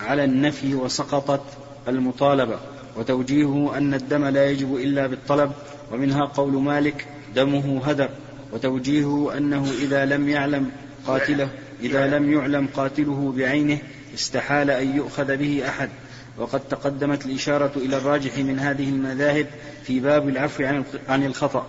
[0.00, 1.44] على النفي وسقطت
[1.88, 2.77] المطالبة.
[2.98, 5.52] وتوجيهه أن الدم لا يجب إلا بالطلب
[5.92, 8.10] ومنها قول مالك دمه هدر.
[8.52, 10.70] وتوجيهه أنه إذا لم يعلم
[11.06, 13.78] قاتله إذا لم يعلم قاتله بعينه
[14.14, 15.90] استحال أن يؤخذ به أحد.
[16.38, 19.46] وقد تقدمت الإشارة إلى الراجح من هذه المذاهب
[19.84, 20.64] في باب العفو
[21.08, 21.66] عن الخطأ.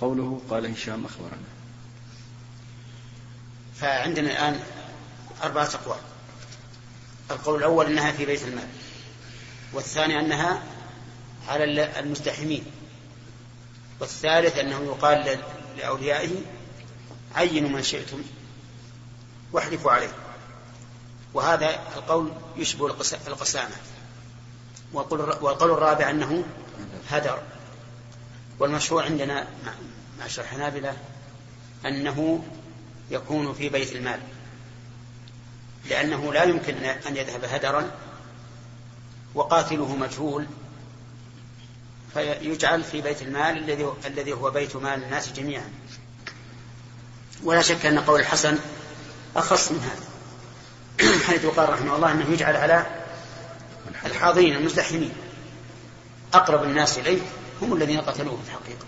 [0.00, 1.46] قوله قال هشام أخبرنا.
[3.74, 4.60] فعندنا الآن
[5.44, 5.98] أربعة أقوال.
[7.30, 8.66] القول الأول أنها في بيت المال.
[9.76, 10.62] والثاني أنها
[11.48, 11.64] على
[12.00, 12.64] المزدحمين
[14.00, 15.38] والثالث أنه يقال
[15.78, 16.30] لأوليائه
[17.34, 18.22] عينوا من شئتم
[19.52, 20.08] واحلفوا عليه.
[21.34, 22.86] وهذا القول يشبه
[23.26, 23.76] القسامة.
[24.92, 26.44] والقول الرابع أنه
[27.10, 27.42] هدر.
[28.58, 29.48] والمشهور عندنا
[30.18, 30.96] مع الحنابلة
[31.86, 32.44] أنه
[33.10, 34.20] يكون في بيت المال.
[35.88, 37.90] لأنه لا يمكن أن يذهب هدرا
[39.36, 40.46] وقاتله مجهول
[42.14, 45.70] فيجعل في بيت المال الذي الذي هو بيت مال الناس جميعا.
[47.44, 48.58] ولا شك أن قول الحسن
[49.36, 50.06] أخص من هذا
[51.26, 52.86] حيث قال رحمه الله أنه يجعل على
[54.06, 55.12] الحاضرين المزدحمين.
[56.34, 57.20] أقرب الناس إليه
[57.62, 58.86] هم الذين قتلوه في الحقيقة.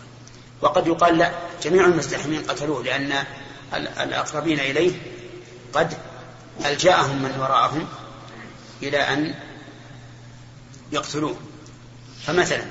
[0.62, 1.32] وقد يقال لا
[1.62, 3.24] جميع المزدحمين قتلوه لأن
[3.74, 4.92] الأقربين إليه
[5.72, 5.94] قد
[6.66, 7.88] ألجأهم من وراءهم
[8.82, 9.34] إلى أن
[10.92, 11.36] يقتلوه.
[12.26, 12.64] فمثلا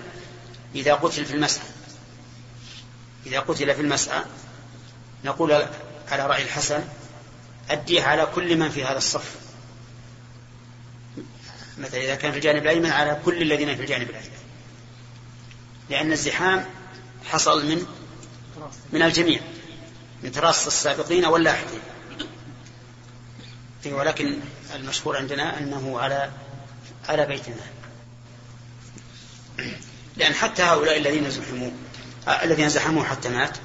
[0.76, 1.68] إذا قتل في المسعى
[3.26, 4.24] إذا قتل في المسعى
[5.26, 5.52] نقول
[6.12, 6.84] على رأي الحسن
[7.70, 9.36] أديه على كل من في هذا الصف.
[11.78, 14.38] مثلا إذا كان في الجانب الأيمن على كل الذين في الجانب الأيمن.
[15.90, 16.66] لأن الزحام
[17.26, 17.86] حصل من
[18.94, 19.42] من الجميع
[20.24, 21.82] من تراص السابقين واللاحقين.
[23.86, 24.40] ولكن
[24.76, 26.32] المشهور عندنا أنه على
[27.10, 27.48] على بيت
[30.18, 31.72] لأن حتى هؤلاء الذين زحموا
[32.44, 33.58] الذين زحموا حتى مات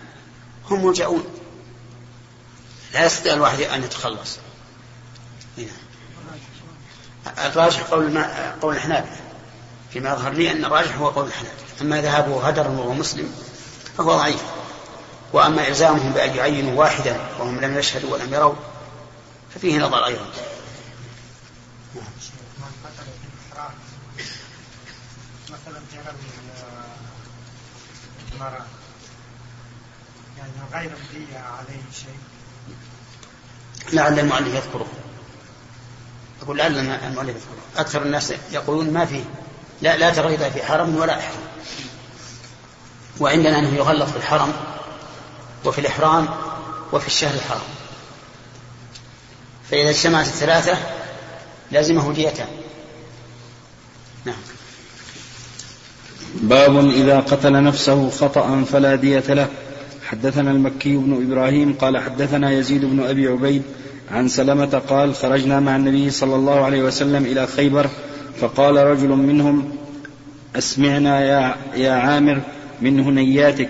[0.71, 1.25] هم ملجؤون
[2.93, 4.39] لا يستطيع الواحد أن يتخلص.
[5.59, 5.73] هنا.
[7.47, 8.25] الراجح قول
[8.63, 9.17] قول الحنابلة.
[9.93, 11.63] فيما يظهر لي أن الراجح هو قول الحنابلة.
[11.81, 13.35] أما ذهابه هدرا وهو مسلم
[13.99, 14.43] فهو ضعيف.
[15.33, 18.55] وأما إلزامهم بأن يعينوا واحدا وهم لم يشهدوا ولم يروا
[19.55, 20.27] ففيه نظر أيضا.
[25.93, 26.15] جرى
[28.33, 28.65] المرأة
[30.39, 32.19] يعني غير مدية عليه شيء.
[33.93, 34.87] لعل المؤلف يذكره.
[36.43, 37.81] أقول لعل المؤلف يذكره.
[37.81, 39.25] أكثر الناس يقولون ما فيه
[39.83, 41.43] لا لا تغيظ في حرم ولا إحرام.
[43.21, 44.53] وعندنا أنه يغلط في الحرم
[45.65, 46.29] وفي الإحرام
[46.93, 47.63] وفي الشهر الحرام.
[49.71, 50.79] فإذا اجتمعت الثلاثة
[51.71, 52.49] لازمه ديتان.
[54.25, 54.37] نعم.
[56.43, 59.49] باب إذا قتل نفسه خطأ فلا دية له.
[60.05, 63.63] حدثنا المكي بن إبراهيم قال حدثنا يزيد بن أبي عبيد
[64.11, 67.87] عن سلمة قال خرجنا مع النبي صلى الله عليه وسلم إلى خيبر
[68.41, 69.71] فقال رجل منهم
[70.57, 72.41] أسمعنا يا, يا عامر
[72.83, 73.69] من هنياتك.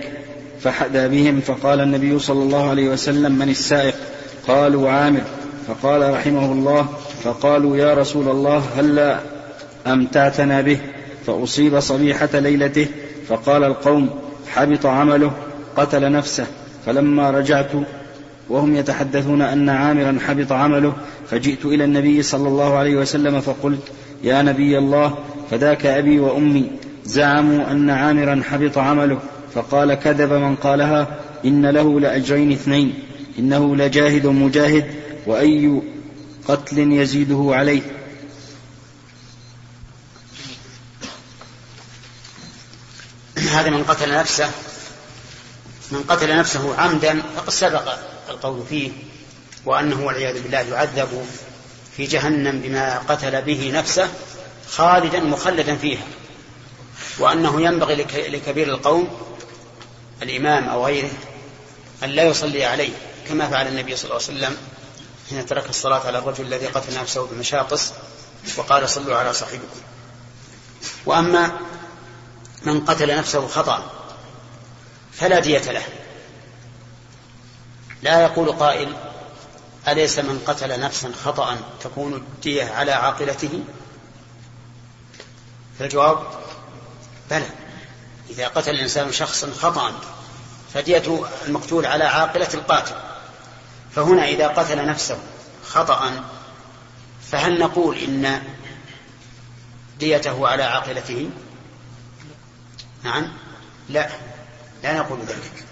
[0.61, 3.95] فحدى بهم فقال النبي صلى الله عليه وسلم من السائق؟
[4.49, 5.23] قالوا عامر.
[5.69, 6.89] فقال رحمه الله
[7.23, 9.21] فقالوا يا رسول الله هلا
[9.87, 10.79] أمتعتنا به؟
[11.27, 12.87] فأصيب صبيحة ليلته
[13.29, 14.11] فقال القوم
[14.49, 15.33] حبط عمله
[15.77, 16.47] قتل نفسه
[16.87, 17.71] فلما رجعت
[18.49, 20.93] وهم يتحدثون أن عامرا حبط عمله
[21.31, 23.83] فجئت إلى النبي صلى الله عليه وسلم فقلت
[24.25, 25.15] يا نبي الله
[25.51, 26.71] فذاك أبي وأمي
[27.05, 29.19] زعموا أن عامرا حبط عمله
[29.55, 31.07] فقال كذب من قالها
[31.45, 32.95] إن له لأجرين اثنين
[33.39, 34.85] إنه لجاهد مجاهد
[35.27, 35.81] وأي
[36.49, 37.81] قتل يزيده عليه.
[43.53, 44.51] هذا من قتل نفسه
[45.91, 47.99] من قتل نفسه عمدا فقد سبق
[48.31, 48.91] القول فيه
[49.65, 51.27] وأنه والعياذ بالله يعذب
[51.97, 54.09] في جهنم بما قتل به نفسه
[54.69, 56.05] خالدا مخلدا فيها.
[57.19, 57.95] وأنه ينبغي
[58.29, 59.09] لكبير القوم
[60.23, 61.11] الإمام أو غيره
[62.05, 62.93] أن لا يصلي عليه
[63.29, 64.57] كما فعل النبي صلى الله عليه وسلم
[65.31, 67.93] حين ترك الصلاة على الرجل الذي قتل نفسه بمشاقص
[68.57, 69.81] وقال صلوا على صاحبكم.
[71.07, 71.59] وأما
[72.65, 73.91] من قتل نفسه خطأ
[75.13, 75.83] فلا دية له.
[78.03, 78.97] لا يقول قائل
[79.89, 83.65] أليس من قتل نفسا خطأ تكون الدية على عاقلته؟
[85.79, 86.27] فالجواب
[87.31, 87.47] بلى.
[88.31, 89.93] إذا قتل الإنسان شخصا خطأ
[90.75, 92.95] فدية المقتول على عاقلة القاتل.
[93.95, 95.19] فهنا إذا قتل نفسه
[95.67, 96.25] خطأ
[97.31, 98.43] فهل نقول إن
[99.99, 101.31] ديته على عاقلته؟
[103.03, 103.33] نعم؟
[103.89, 104.09] لا.
[104.83, 105.65] لا نقول ذلك.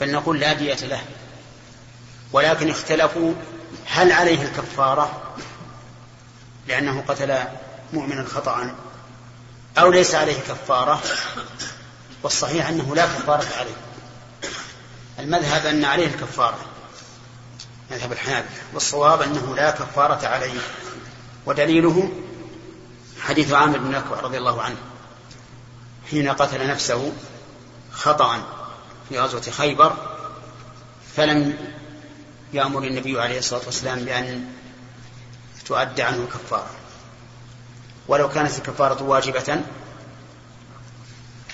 [0.00, 1.02] بل نقول لا دية له.
[2.32, 3.34] ولكن اختلفوا
[3.86, 5.34] هل عليه الكفارة؟
[6.68, 7.38] لأنه قتل
[7.92, 8.74] مؤمنا خطأ
[9.78, 11.02] أو ليس عليه كفارة؟
[12.22, 13.76] والصحيح أنه لا كفارة عليه.
[15.18, 16.58] المذهب أن عليه الكفارة.
[17.90, 18.50] مذهب الحنابلة.
[18.74, 20.60] والصواب أنه لا كفارة عليه.
[21.46, 22.12] ودليله
[23.20, 24.76] حديث عامر بن أكوع رضي الله عنه.
[26.12, 27.12] حين قتل نفسه
[27.92, 28.42] خطأ
[29.08, 29.96] في غزوة خيبر
[31.16, 31.58] فلم
[32.52, 34.46] يأمر النبي عليه الصلاة والسلام بأن
[35.66, 36.70] تؤدى عنه الكفارة.
[38.08, 39.60] ولو كانت الكفارة واجبة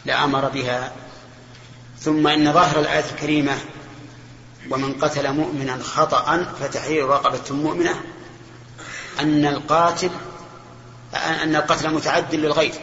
[0.05, 0.93] لأمر بها.
[2.01, 3.59] ثم إن ظاهر الآية الكريمة
[4.71, 8.01] ومن قتل مؤمنا خطأ فتحرير رقبة مؤمنة
[9.21, 10.11] أن القاتل
[11.15, 12.75] أن القتل متعد للغير.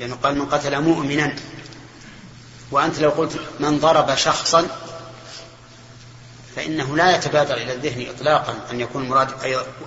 [0.00, 1.36] لأنه قال من قتل مؤمنا.
[2.70, 4.68] وأنت لو قلت من ضرب شخصا
[6.56, 9.28] فإنه لا يتبادر إلى الذهن إطلاقا أن يكون المراد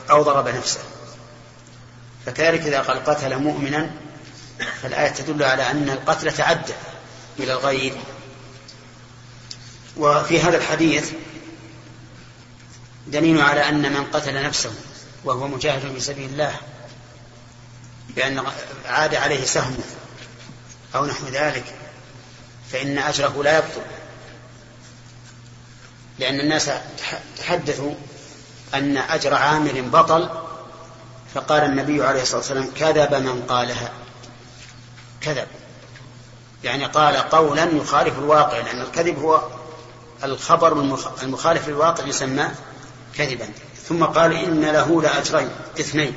[0.09, 0.79] أو ضرب نفسه.
[2.25, 3.91] فكذلك إذا قال قتل مؤمنا
[4.81, 6.73] فالآية تدل على أن القتل تعدى
[7.39, 7.93] إلى الغير.
[9.97, 11.11] وفي هذا الحديث
[13.07, 14.71] دليل على أن من قتل نفسه
[15.25, 16.55] وهو مجاهد في سبيل الله
[18.15, 18.43] بأن
[18.85, 19.83] عاد عليه سهمه
[20.95, 21.75] أو نحو ذلك
[22.71, 23.81] فإن أجره لا يبطل.
[26.19, 26.69] لأن الناس
[27.37, 27.93] تحدثوا
[28.73, 30.29] أن أجر عامل بطل
[31.33, 33.91] فقال النبي عليه الصلاة والسلام كذب من قالها.
[35.21, 35.47] كذب.
[36.63, 39.47] يعني قال قولا يخالف الواقع لأن الكذب هو
[40.23, 42.47] الخبر المخالف للواقع يسمى
[43.15, 43.49] كذبا.
[43.89, 46.13] ثم قال إن له لأجرين اثنين.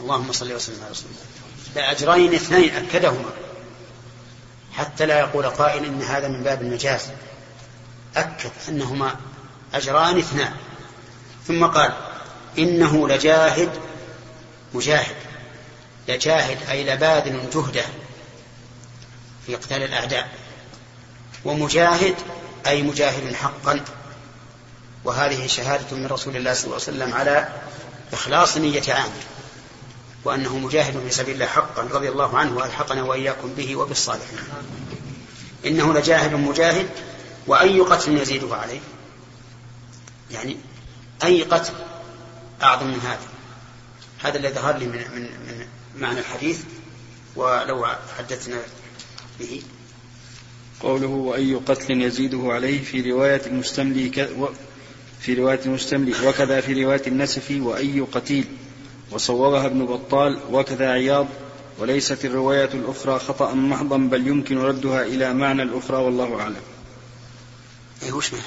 [0.00, 1.86] اللهم صل وسلم على رسول الله.
[1.86, 3.30] لأجرين اثنين أكدهما.
[4.76, 7.10] حتى لا يقول قائل إن هذا من باب المجاز
[8.16, 9.16] أكد أنهما
[9.74, 10.52] أجران اثنان.
[11.46, 11.92] ثم قال
[12.58, 13.70] إنه لجاهد
[14.74, 15.16] مجاهد.
[16.08, 17.84] لجاهد أي لباذل جهده
[19.46, 20.28] في قتال الأعداء.
[21.44, 22.14] ومجاهد
[22.66, 23.80] أي مجاهد حقا.
[25.04, 27.48] وهذه شهادة من رسول الله صلى الله عليه وسلم على
[28.12, 29.33] إخلاص نية عامر
[30.24, 34.38] وأنه مجاهد في سبيل الله حقا رضي الله عنه وألحقنا وإياكم به وبالصالحين.
[35.66, 36.88] إنه لجاهد مجاهد
[37.46, 38.80] وأي قتل يزيده عليه.
[40.30, 40.56] يعني
[41.24, 41.72] أي قتل
[42.62, 43.28] أعظم من هذا.
[44.22, 45.66] هذا الذي ظهر لي من, من, من
[45.96, 46.60] معنى الحديث
[47.36, 47.86] ولو
[48.18, 48.60] حدثنا
[49.40, 49.62] به.
[50.80, 54.26] قوله وأي قتل يزيده عليه في رواية المستملي.
[55.20, 58.44] في رواية المستملي وكذا في رواية النسفي وأي قتيل
[59.10, 61.26] وصوبها ابن بطال وكذا عياض
[61.78, 66.62] وليست الرواية الأخرى خطأ محضا بل يمكن ردها إلى معنى الأخرى والله أعلم.
[68.02, 68.44] إيه وش معنى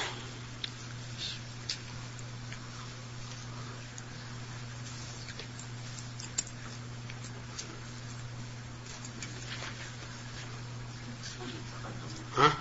[12.38, 12.52] ها؟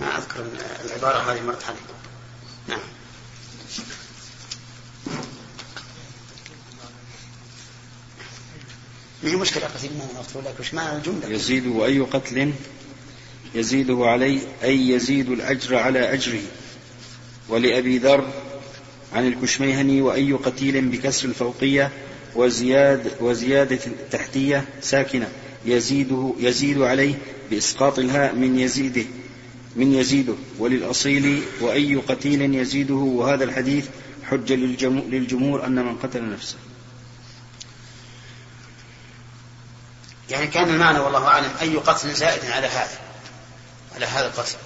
[0.00, 0.46] ما أذكر
[0.84, 1.76] العبارة هذه مرت علي
[2.68, 2.80] نعم
[9.22, 10.20] ما هي مشكلة قتيل ما
[10.74, 12.52] معنى الجملة يزيد وأي قتل؟
[13.54, 16.40] يزيده عليه أي يزيد الأجر على أجره
[17.48, 18.26] ولأبي ذر
[19.12, 21.90] عن الكشميهني وأي قتيل بكسر الفوقية
[22.34, 25.28] وزياد وزيادة التحتية ساكنة.
[25.66, 27.14] يزيده يزيد عليه
[27.50, 29.04] بإسقاط الهاء من يزيده
[29.76, 30.34] من يزيده.
[30.58, 32.94] وللأصيل وأي قتيل يزيده.
[32.94, 33.86] وهذا الحديث
[34.24, 34.54] حجة
[35.10, 36.56] للجمهور أن من قتل نفسه.
[40.30, 42.98] يعني كان المعنى والله أعلم أي قتل زائد على هذا
[43.94, 44.56] على هذا القتل.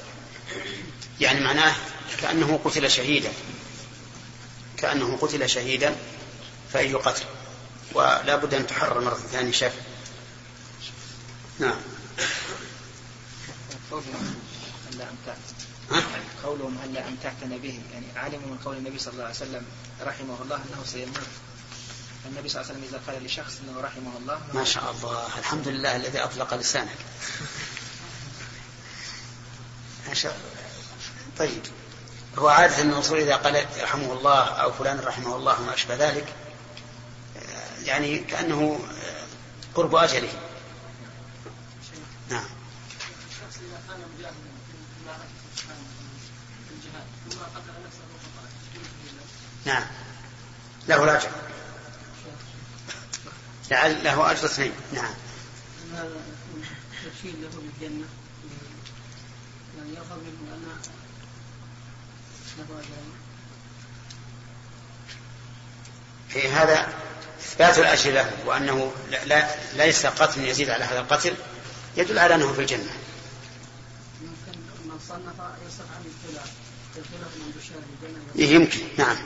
[1.20, 1.74] يعني معناه
[2.20, 3.32] كأنه قتل شهيدا
[4.76, 5.96] كأنه قتل شهيدا
[6.72, 7.24] فأي قتل
[7.92, 9.72] ولا بد أن تحرر مرة ثانية شف
[11.58, 11.76] نعم.
[16.44, 19.64] قولهم هلا أمتعتنا به يعني علموا من قول النبي صلى الله عليه وسلم
[20.02, 21.20] رحمه الله أنه سيموت.
[22.26, 25.38] النبي صلى الله عليه وسلم إذا قال لشخص أنه رحمه الله ما شاء الله.
[25.38, 26.98] الحمد لله الذي أطلق لسانك.
[30.08, 30.38] ما شاء
[31.38, 31.62] طيب.
[32.38, 36.34] هو عادة الرسول إذا قال رحمه الله أو فلان رحمه الله وما أشبه ذلك
[37.84, 38.80] يعني كأنه
[39.74, 40.32] قرب أجله.
[42.30, 42.44] نعم.
[49.64, 49.86] نعم.
[50.88, 51.45] له الأجر.
[53.70, 55.14] لعل له أجر اثنين نعم.
[55.92, 56.20] هذا
[57.04, 58.06] تبشير له بالجنة
[59.78, 60.62] يعني يظهر منه أن
[62.58, 63.12] له أجرين
[66.28, 66.88] في هذا
[67.40, 68.92] إثبات الأجر له وأنه
[69.26, 71.34] لا, ليس قتل يزيد على هذا القتل
[71.96, 72.92] يدل على أنه في الجنة.
[74.22, 76.04] يمكن من صنف يصف عن
[78.38, 78.80] إيه، يمكن.
[78.98, 79.16] نعم.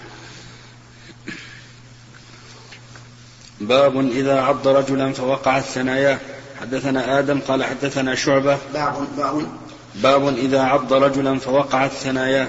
[3.60, 6.18] باب إذا عض رجلا فوقعت ثناياه
[6.60, 8.58] حدثنا آدم قال حدثنا شعبة.
[8.74, 9.46] باب باب.
[9.94, 12.48] باب إذا عض رجلا فوقعت ثناياه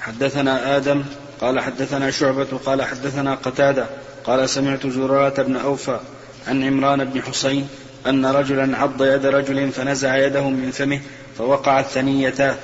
[0.00, 1.04] حدثنا آدم
[1.40, 3.86] قال حدثنا شعبة قال حدثنا قتادة
[4.24, 6.00] قال سمعت زرارة بن أوفى
[6.48, 7.68] عن عمران بن حسين
[8.06, 11.00] أن رجلا عض يد رجل فنزع يده من فمه
[11.38, 12.56] فوقعت ثنيتاه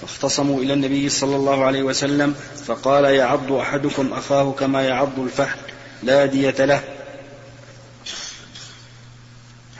[0.00, 2.34] فاختصموا إلى النبي صلى الله عليه وسلم
[2.66, 5.58] فقال يعض أحدكم أخاه كما يعض الفحل.
[6.02, 6.80] لا دية له.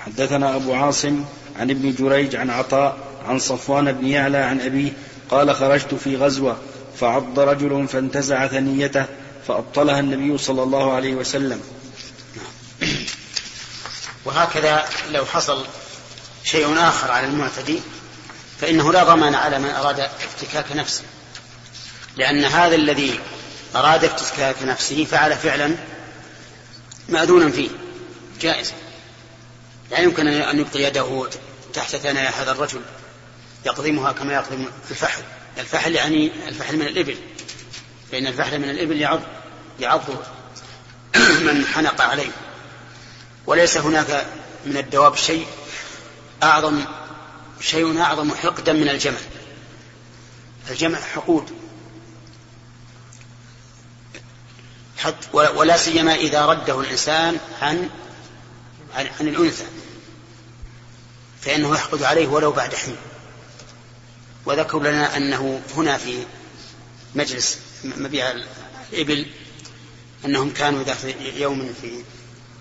[0.06, 1.24] حدثنا أبو عاصم
[1.56, 2.96] عن ابن جريج عن عطاء
[3.26, 4.92] عن صفوان بن يعلى عن أبيه
[5.30, 6.56] قال خرجت في غزوة
[7.00, 9.06] فعض رجل فانتزع ثنيته
[9.48, 11.60] فأبطلها النبي صلى الله عليه وسلم.
[14.24, 15.66] وهكذا لو حصل
[16.44, 17.78] شيء آخر على المعتدي
[18.60, 21.02] فإنه لا ضمان على من أراد افتكاك نفسه.
[22.16, 23.20] لأن هذا الذي
[23.76, 25.74] أراد افتكاك نفسه فعل فعلا
[27.08, 27.68] مأذونا فيه
[28.40, 28.72] جائز
[29.90, 31.28] لا يمكن أن يبقي يده
[31.74, 32.80] تحت ثنايا هذا الرجل
[33.66, 35.22] يقضمها كما يقضم الفحل.
[35.58, 37.16] الفحل يعني الفحل من الإبل
[38.12, 39.20] فإن الفحل من الإبل يعض
[39.80, 40.02] يعض
[41.16, 42.30] من حنق عليه.
[43.46, 44.26] وليس هناك
[44.66, 45.46] من الدواب شيء
[46.42, 46.84] أعظم
[47.60, 49.20] شيء أعظم حقدا من الجمل
[50.70, 51.50] الجمع حقود.
[54.98, 57.90] حتى ولا سيما إذا رده الإنسان عن
[58.94, 59.64] عن, عن الأنثى.
[61.46, 62.96] فإنه يحقد عليه ولو بعد حين.
[64.46, 66.26] وذكروا لنا أنه هنا في
[67.14, 68.34] مجلس مبيع
[68.92, 69.26] الإبل
[70.24, 71.04] أنهم كانوا ذات
[71.36, 72.02] يوم في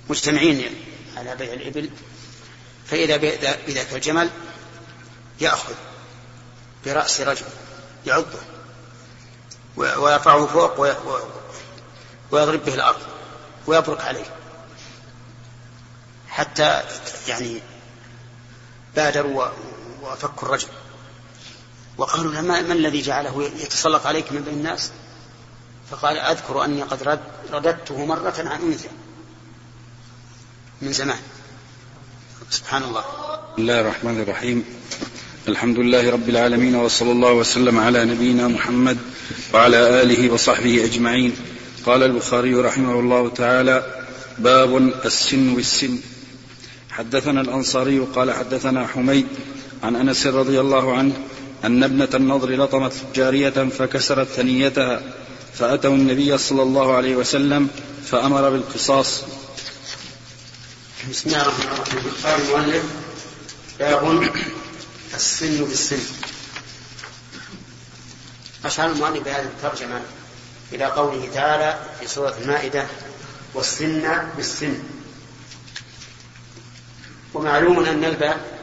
[0.09, 0.75] مجتمعين
[1.17, 1.89] على بيع الإبل
[2.88, 3.17] فإذا
[3.67, 4.29] بذاك الجمل
[5.41, 5.73] يأخذ
[6.86, 7.45] برأس رجل
[8.05, 8.39] يعضه
[9.75, 10.79] ويرفعه فوق
[12.31, 13.01] ويضرب به الأرض
[13.67, 14.25] ويبرك عليه.
[16.29, 16.83] حتى
[17.27, 17.61] يعني
[18.95, 19.45] بادروا
[20.03, 20.67] وفكوا الرجل.
[21.97, 24.91] وقالوا له ما الذي جعله يتسلط عليك من بين الناس؟
[25.91, 27.19] فقال أذكر أني قد رد
[27.53, 28.89] رددته مرة عن أنثى
[30.81, 31.19] من زمان.
[32.49, 33.01] سبحان الله.
[33.01, 34.65] بسم الله الرحمن الرحيم.
[35.47, 38.97] الحمد لله رب العالمين وصلى الله وسلم على نبينا محمد
[39.53, 41.35] وعلى آله وصحبه أجمعين.
[41.85, 44.03] قال البخاري رحمه الله تعالى
[44.37, 46.14] باب السن والسن.
[46.97, 49.27] حدثنا الأنصاري قال حدثنا حميد
[49.83, 51.13] عن أنس رضي الله عنه
[51.63, 55.01] أن ابنة النضر لطمت جارية فكسرت ثنيتها
[55.53, 57.69] فأتوا النبي صلى الله عليه وسلم
[58.11, 59.23] فأمر بالقصاص.
[61.09, 62.13] بسم الله الرحمن الرحيم.
[62.23, 62.83] قال المؤلف
[63.79, 64.29] باب
[65.15, 65.99] السن بالسن.
[68.65, 70.01] أشار المؤلف بهذه الترجمة
[70.73, 72.87] إلى قوله تعالى في سورة المائدة
[73.53, 74.03] والسن
[74.37, 74.94] بالسن.
[77.36, 78.57] ومعلوم أن الباء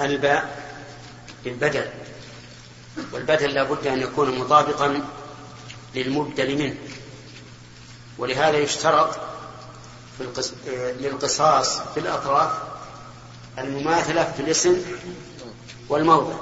[0.00, 0.64] الباء
[1.44, 1.88] للبدل
[3.12, 5.02] والبدل لا بد أن يكون مطابقا
[5.94, 6.76] للمبدل منه.
[8.18, 9.10] ولهذا يشترط
[10.18, 10.52] في القص...
[11.00, 12.50] للقصاص في الأطراف
[13.58, 14.82] المماثلة في الاسم
[15.88, 16.34] والموضع.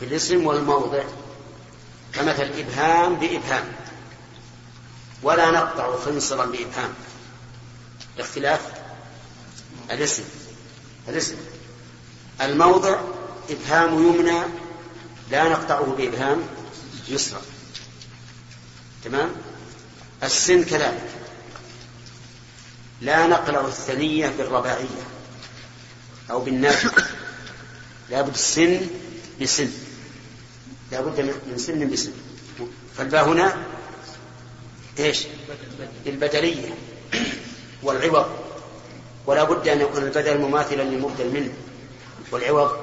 [0.00, 1.02] في الاسم والموضع.
[2.12, 3.72] كمثل إبهام بإبهام.
[5.22, 6.94] ولا نقطع خنصرا بإبهام.
[8.16, 8.75] لاختلاف
[9.90, 10.22] الاسم
[11.08, 11.36] الاسم.
[12.40, 13.00] الموضع
[13.50, 14.40] إبهام يمنى
[15.30, 16.42] لا نقطعه بإبهام
[17.08, 17.40] يسرى.
[19.04, 19.30] تمام؟
[20.22, 21.10] السن كذلك.
[23.00, 25.06] لا نقلع الثنية بالرباعية
[26.30, 27.06] أو بالنافذة
[28.10, 28.80] لابد السن
[29.40, 29.70] بسن.
[30.92, 32.12] لابد من سن بسن.
[32.96, 33.66] فالباء هنا
[34.98, 35.26] إيش؟
[36.06, 36.74] للبدلية
[37.82, 38.45] والعوض.
[39.26, 41.52] ولا بد أن يكون البدل مماثلا للمبدل منه
[42.32, 42.76] والعوض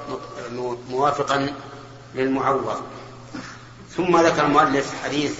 [0.89, 1.53] موافقا
[2.15, 2.81] للمعوض.
[3.95, 5.39] ثم ذكر المؤلف حديث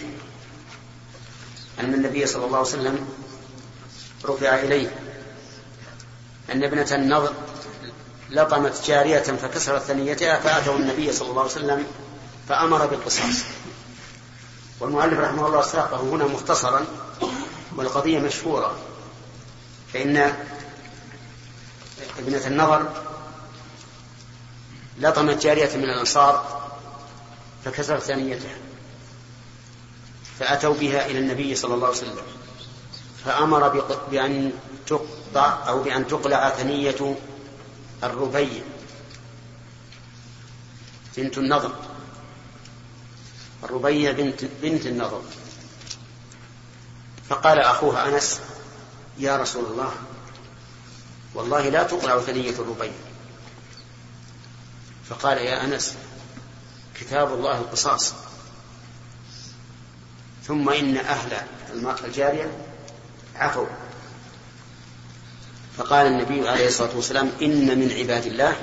[1.80, 3.08] أن النبي صلى الله عليه وسلم
[4.26, 4.96] رفع إليه
[6.52, 7.34] أن ابنة النضر
[8.30, 11.86] لطمت جارية فكسرت ثنيتها فأتوا النبي صلى الله عليه وسلم
[12.50, 13.44] فأمر بالقصاص.
[14.80, 16.86] والمؤلف رحمه الله ساقه هنا مختصرا
[17.76, 18.78] والقضية مشهورة.
[19.94, 20.34] فإن
[22.20, 22.90] ابنة النظر
[25.00, 26.64] لطمت جارية من الأنصار
[27.66, 28.56] فكسرت ثنيتها
[30.40, 32.18] فأتوا بها إلى النبي صلى الله عليه وسلم
[33.26, 33.68] فأمر
[34.12, 34.52] بأن
[34.88, 37.16] تقطع أو بأن تقلع ثنية
[38.04, 38.64] الربيع
[41.18, 41.72] بنت النضر
[43.64, 45.22] الربيع بنت بنت النضر
[47.30, 48.42] فقال أخوها أنس
[49.18, 49.92] يا رسول الله
[51.36, 52.92] والله لا تقلع ثنية الربيع.
[55.10, 55.94] فقال يا أنس
[57.00, 58.14] كتاب الله القصاص.
[60.48, 61.38] ثم إن أهل
[62.06, 62.52] الجارية
[63.36, 63.66] عفوا.
[65.78, 68.56] فقال النبي عليه الصلاة والسلام إن من عباد الله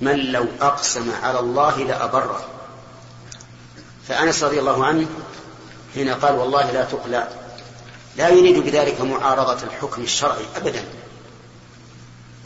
[0.00, 2.48] من لو أقسم على الله لأبره.
[4.08, 5.06] فأنس رضي الله عنه
[5.94, 7.28] حين قال والله لا تقلع
[8.16, 10.84] لا يريد بذلك معارضة الحكم الشرعي أبدا.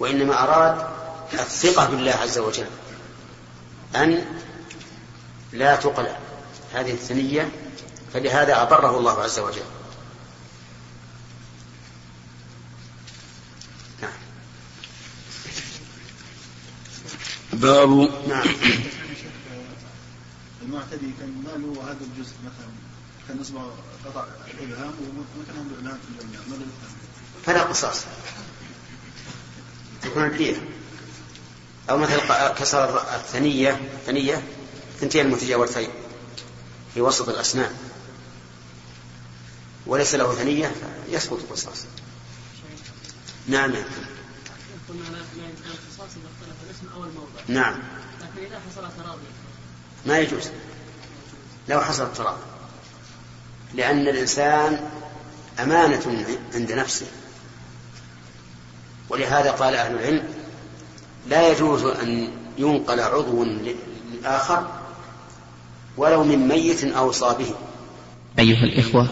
[0.02, 0.86] وإنما أراد
[1.32, 2.66] الثقة بالله عز وجل
[3.96, 4.24] أن
[5.52, 6.18] لا تقلع
[6.72, 7.50] هذه الثنية
[8.12, 9.62] فلهذا أبره الله عز وجل.
[14.02, 14.12] نعم.
[17.52, 17.88] باب
[18.28, 18.46] نعم.
[20.62, 22.72] المعتدي كان ما له هذا الجزء مثلا
[23.28, 23.62] كان اصبع
[24.06, 24.24] قطع
[24.60, 26.40] ابهام وما كان عنده ابهام في الجميع
[27.46, 28.04] فلا قصاص.
[30.02, 30.56] تكون الدية
[31.90, 32.20] أو مثل
[32.58, 34.42] كسر الثنية ثنية
[35.00, 35.88] ثنتين المتجاورتين
[36.94, 37.74] في وسط الأسنان.
[39.86, 40.72] وليس له ثنية
[41.08, 41.84] يسقط القصاص.
[43.48, 43.70] نعم.
[44.88, 45.18] قلنا لا
[45.66, 47.40] القصاص إذا اختلف الاسم الموضع.
[47.48, 47.78] نعم.
[48.20, 49.22] لكن إذا حصل تراضي.
[50.06, 50.50] ما يجوز.
[51.68, 52.42] لو حصل التراضي
[53.74, 54.90] لأن الإنسان
[55.60, 57.06] أمانة عند نفسه.
[59.12, 60.22] ولهذا قال أهل العلم
[61.28, 64.66] لا يجوز أن ينقل عضو للآخر
[65.96, 67.54] ولو من ميت أوصى به
[68.38, 69.08] أيها الإخوة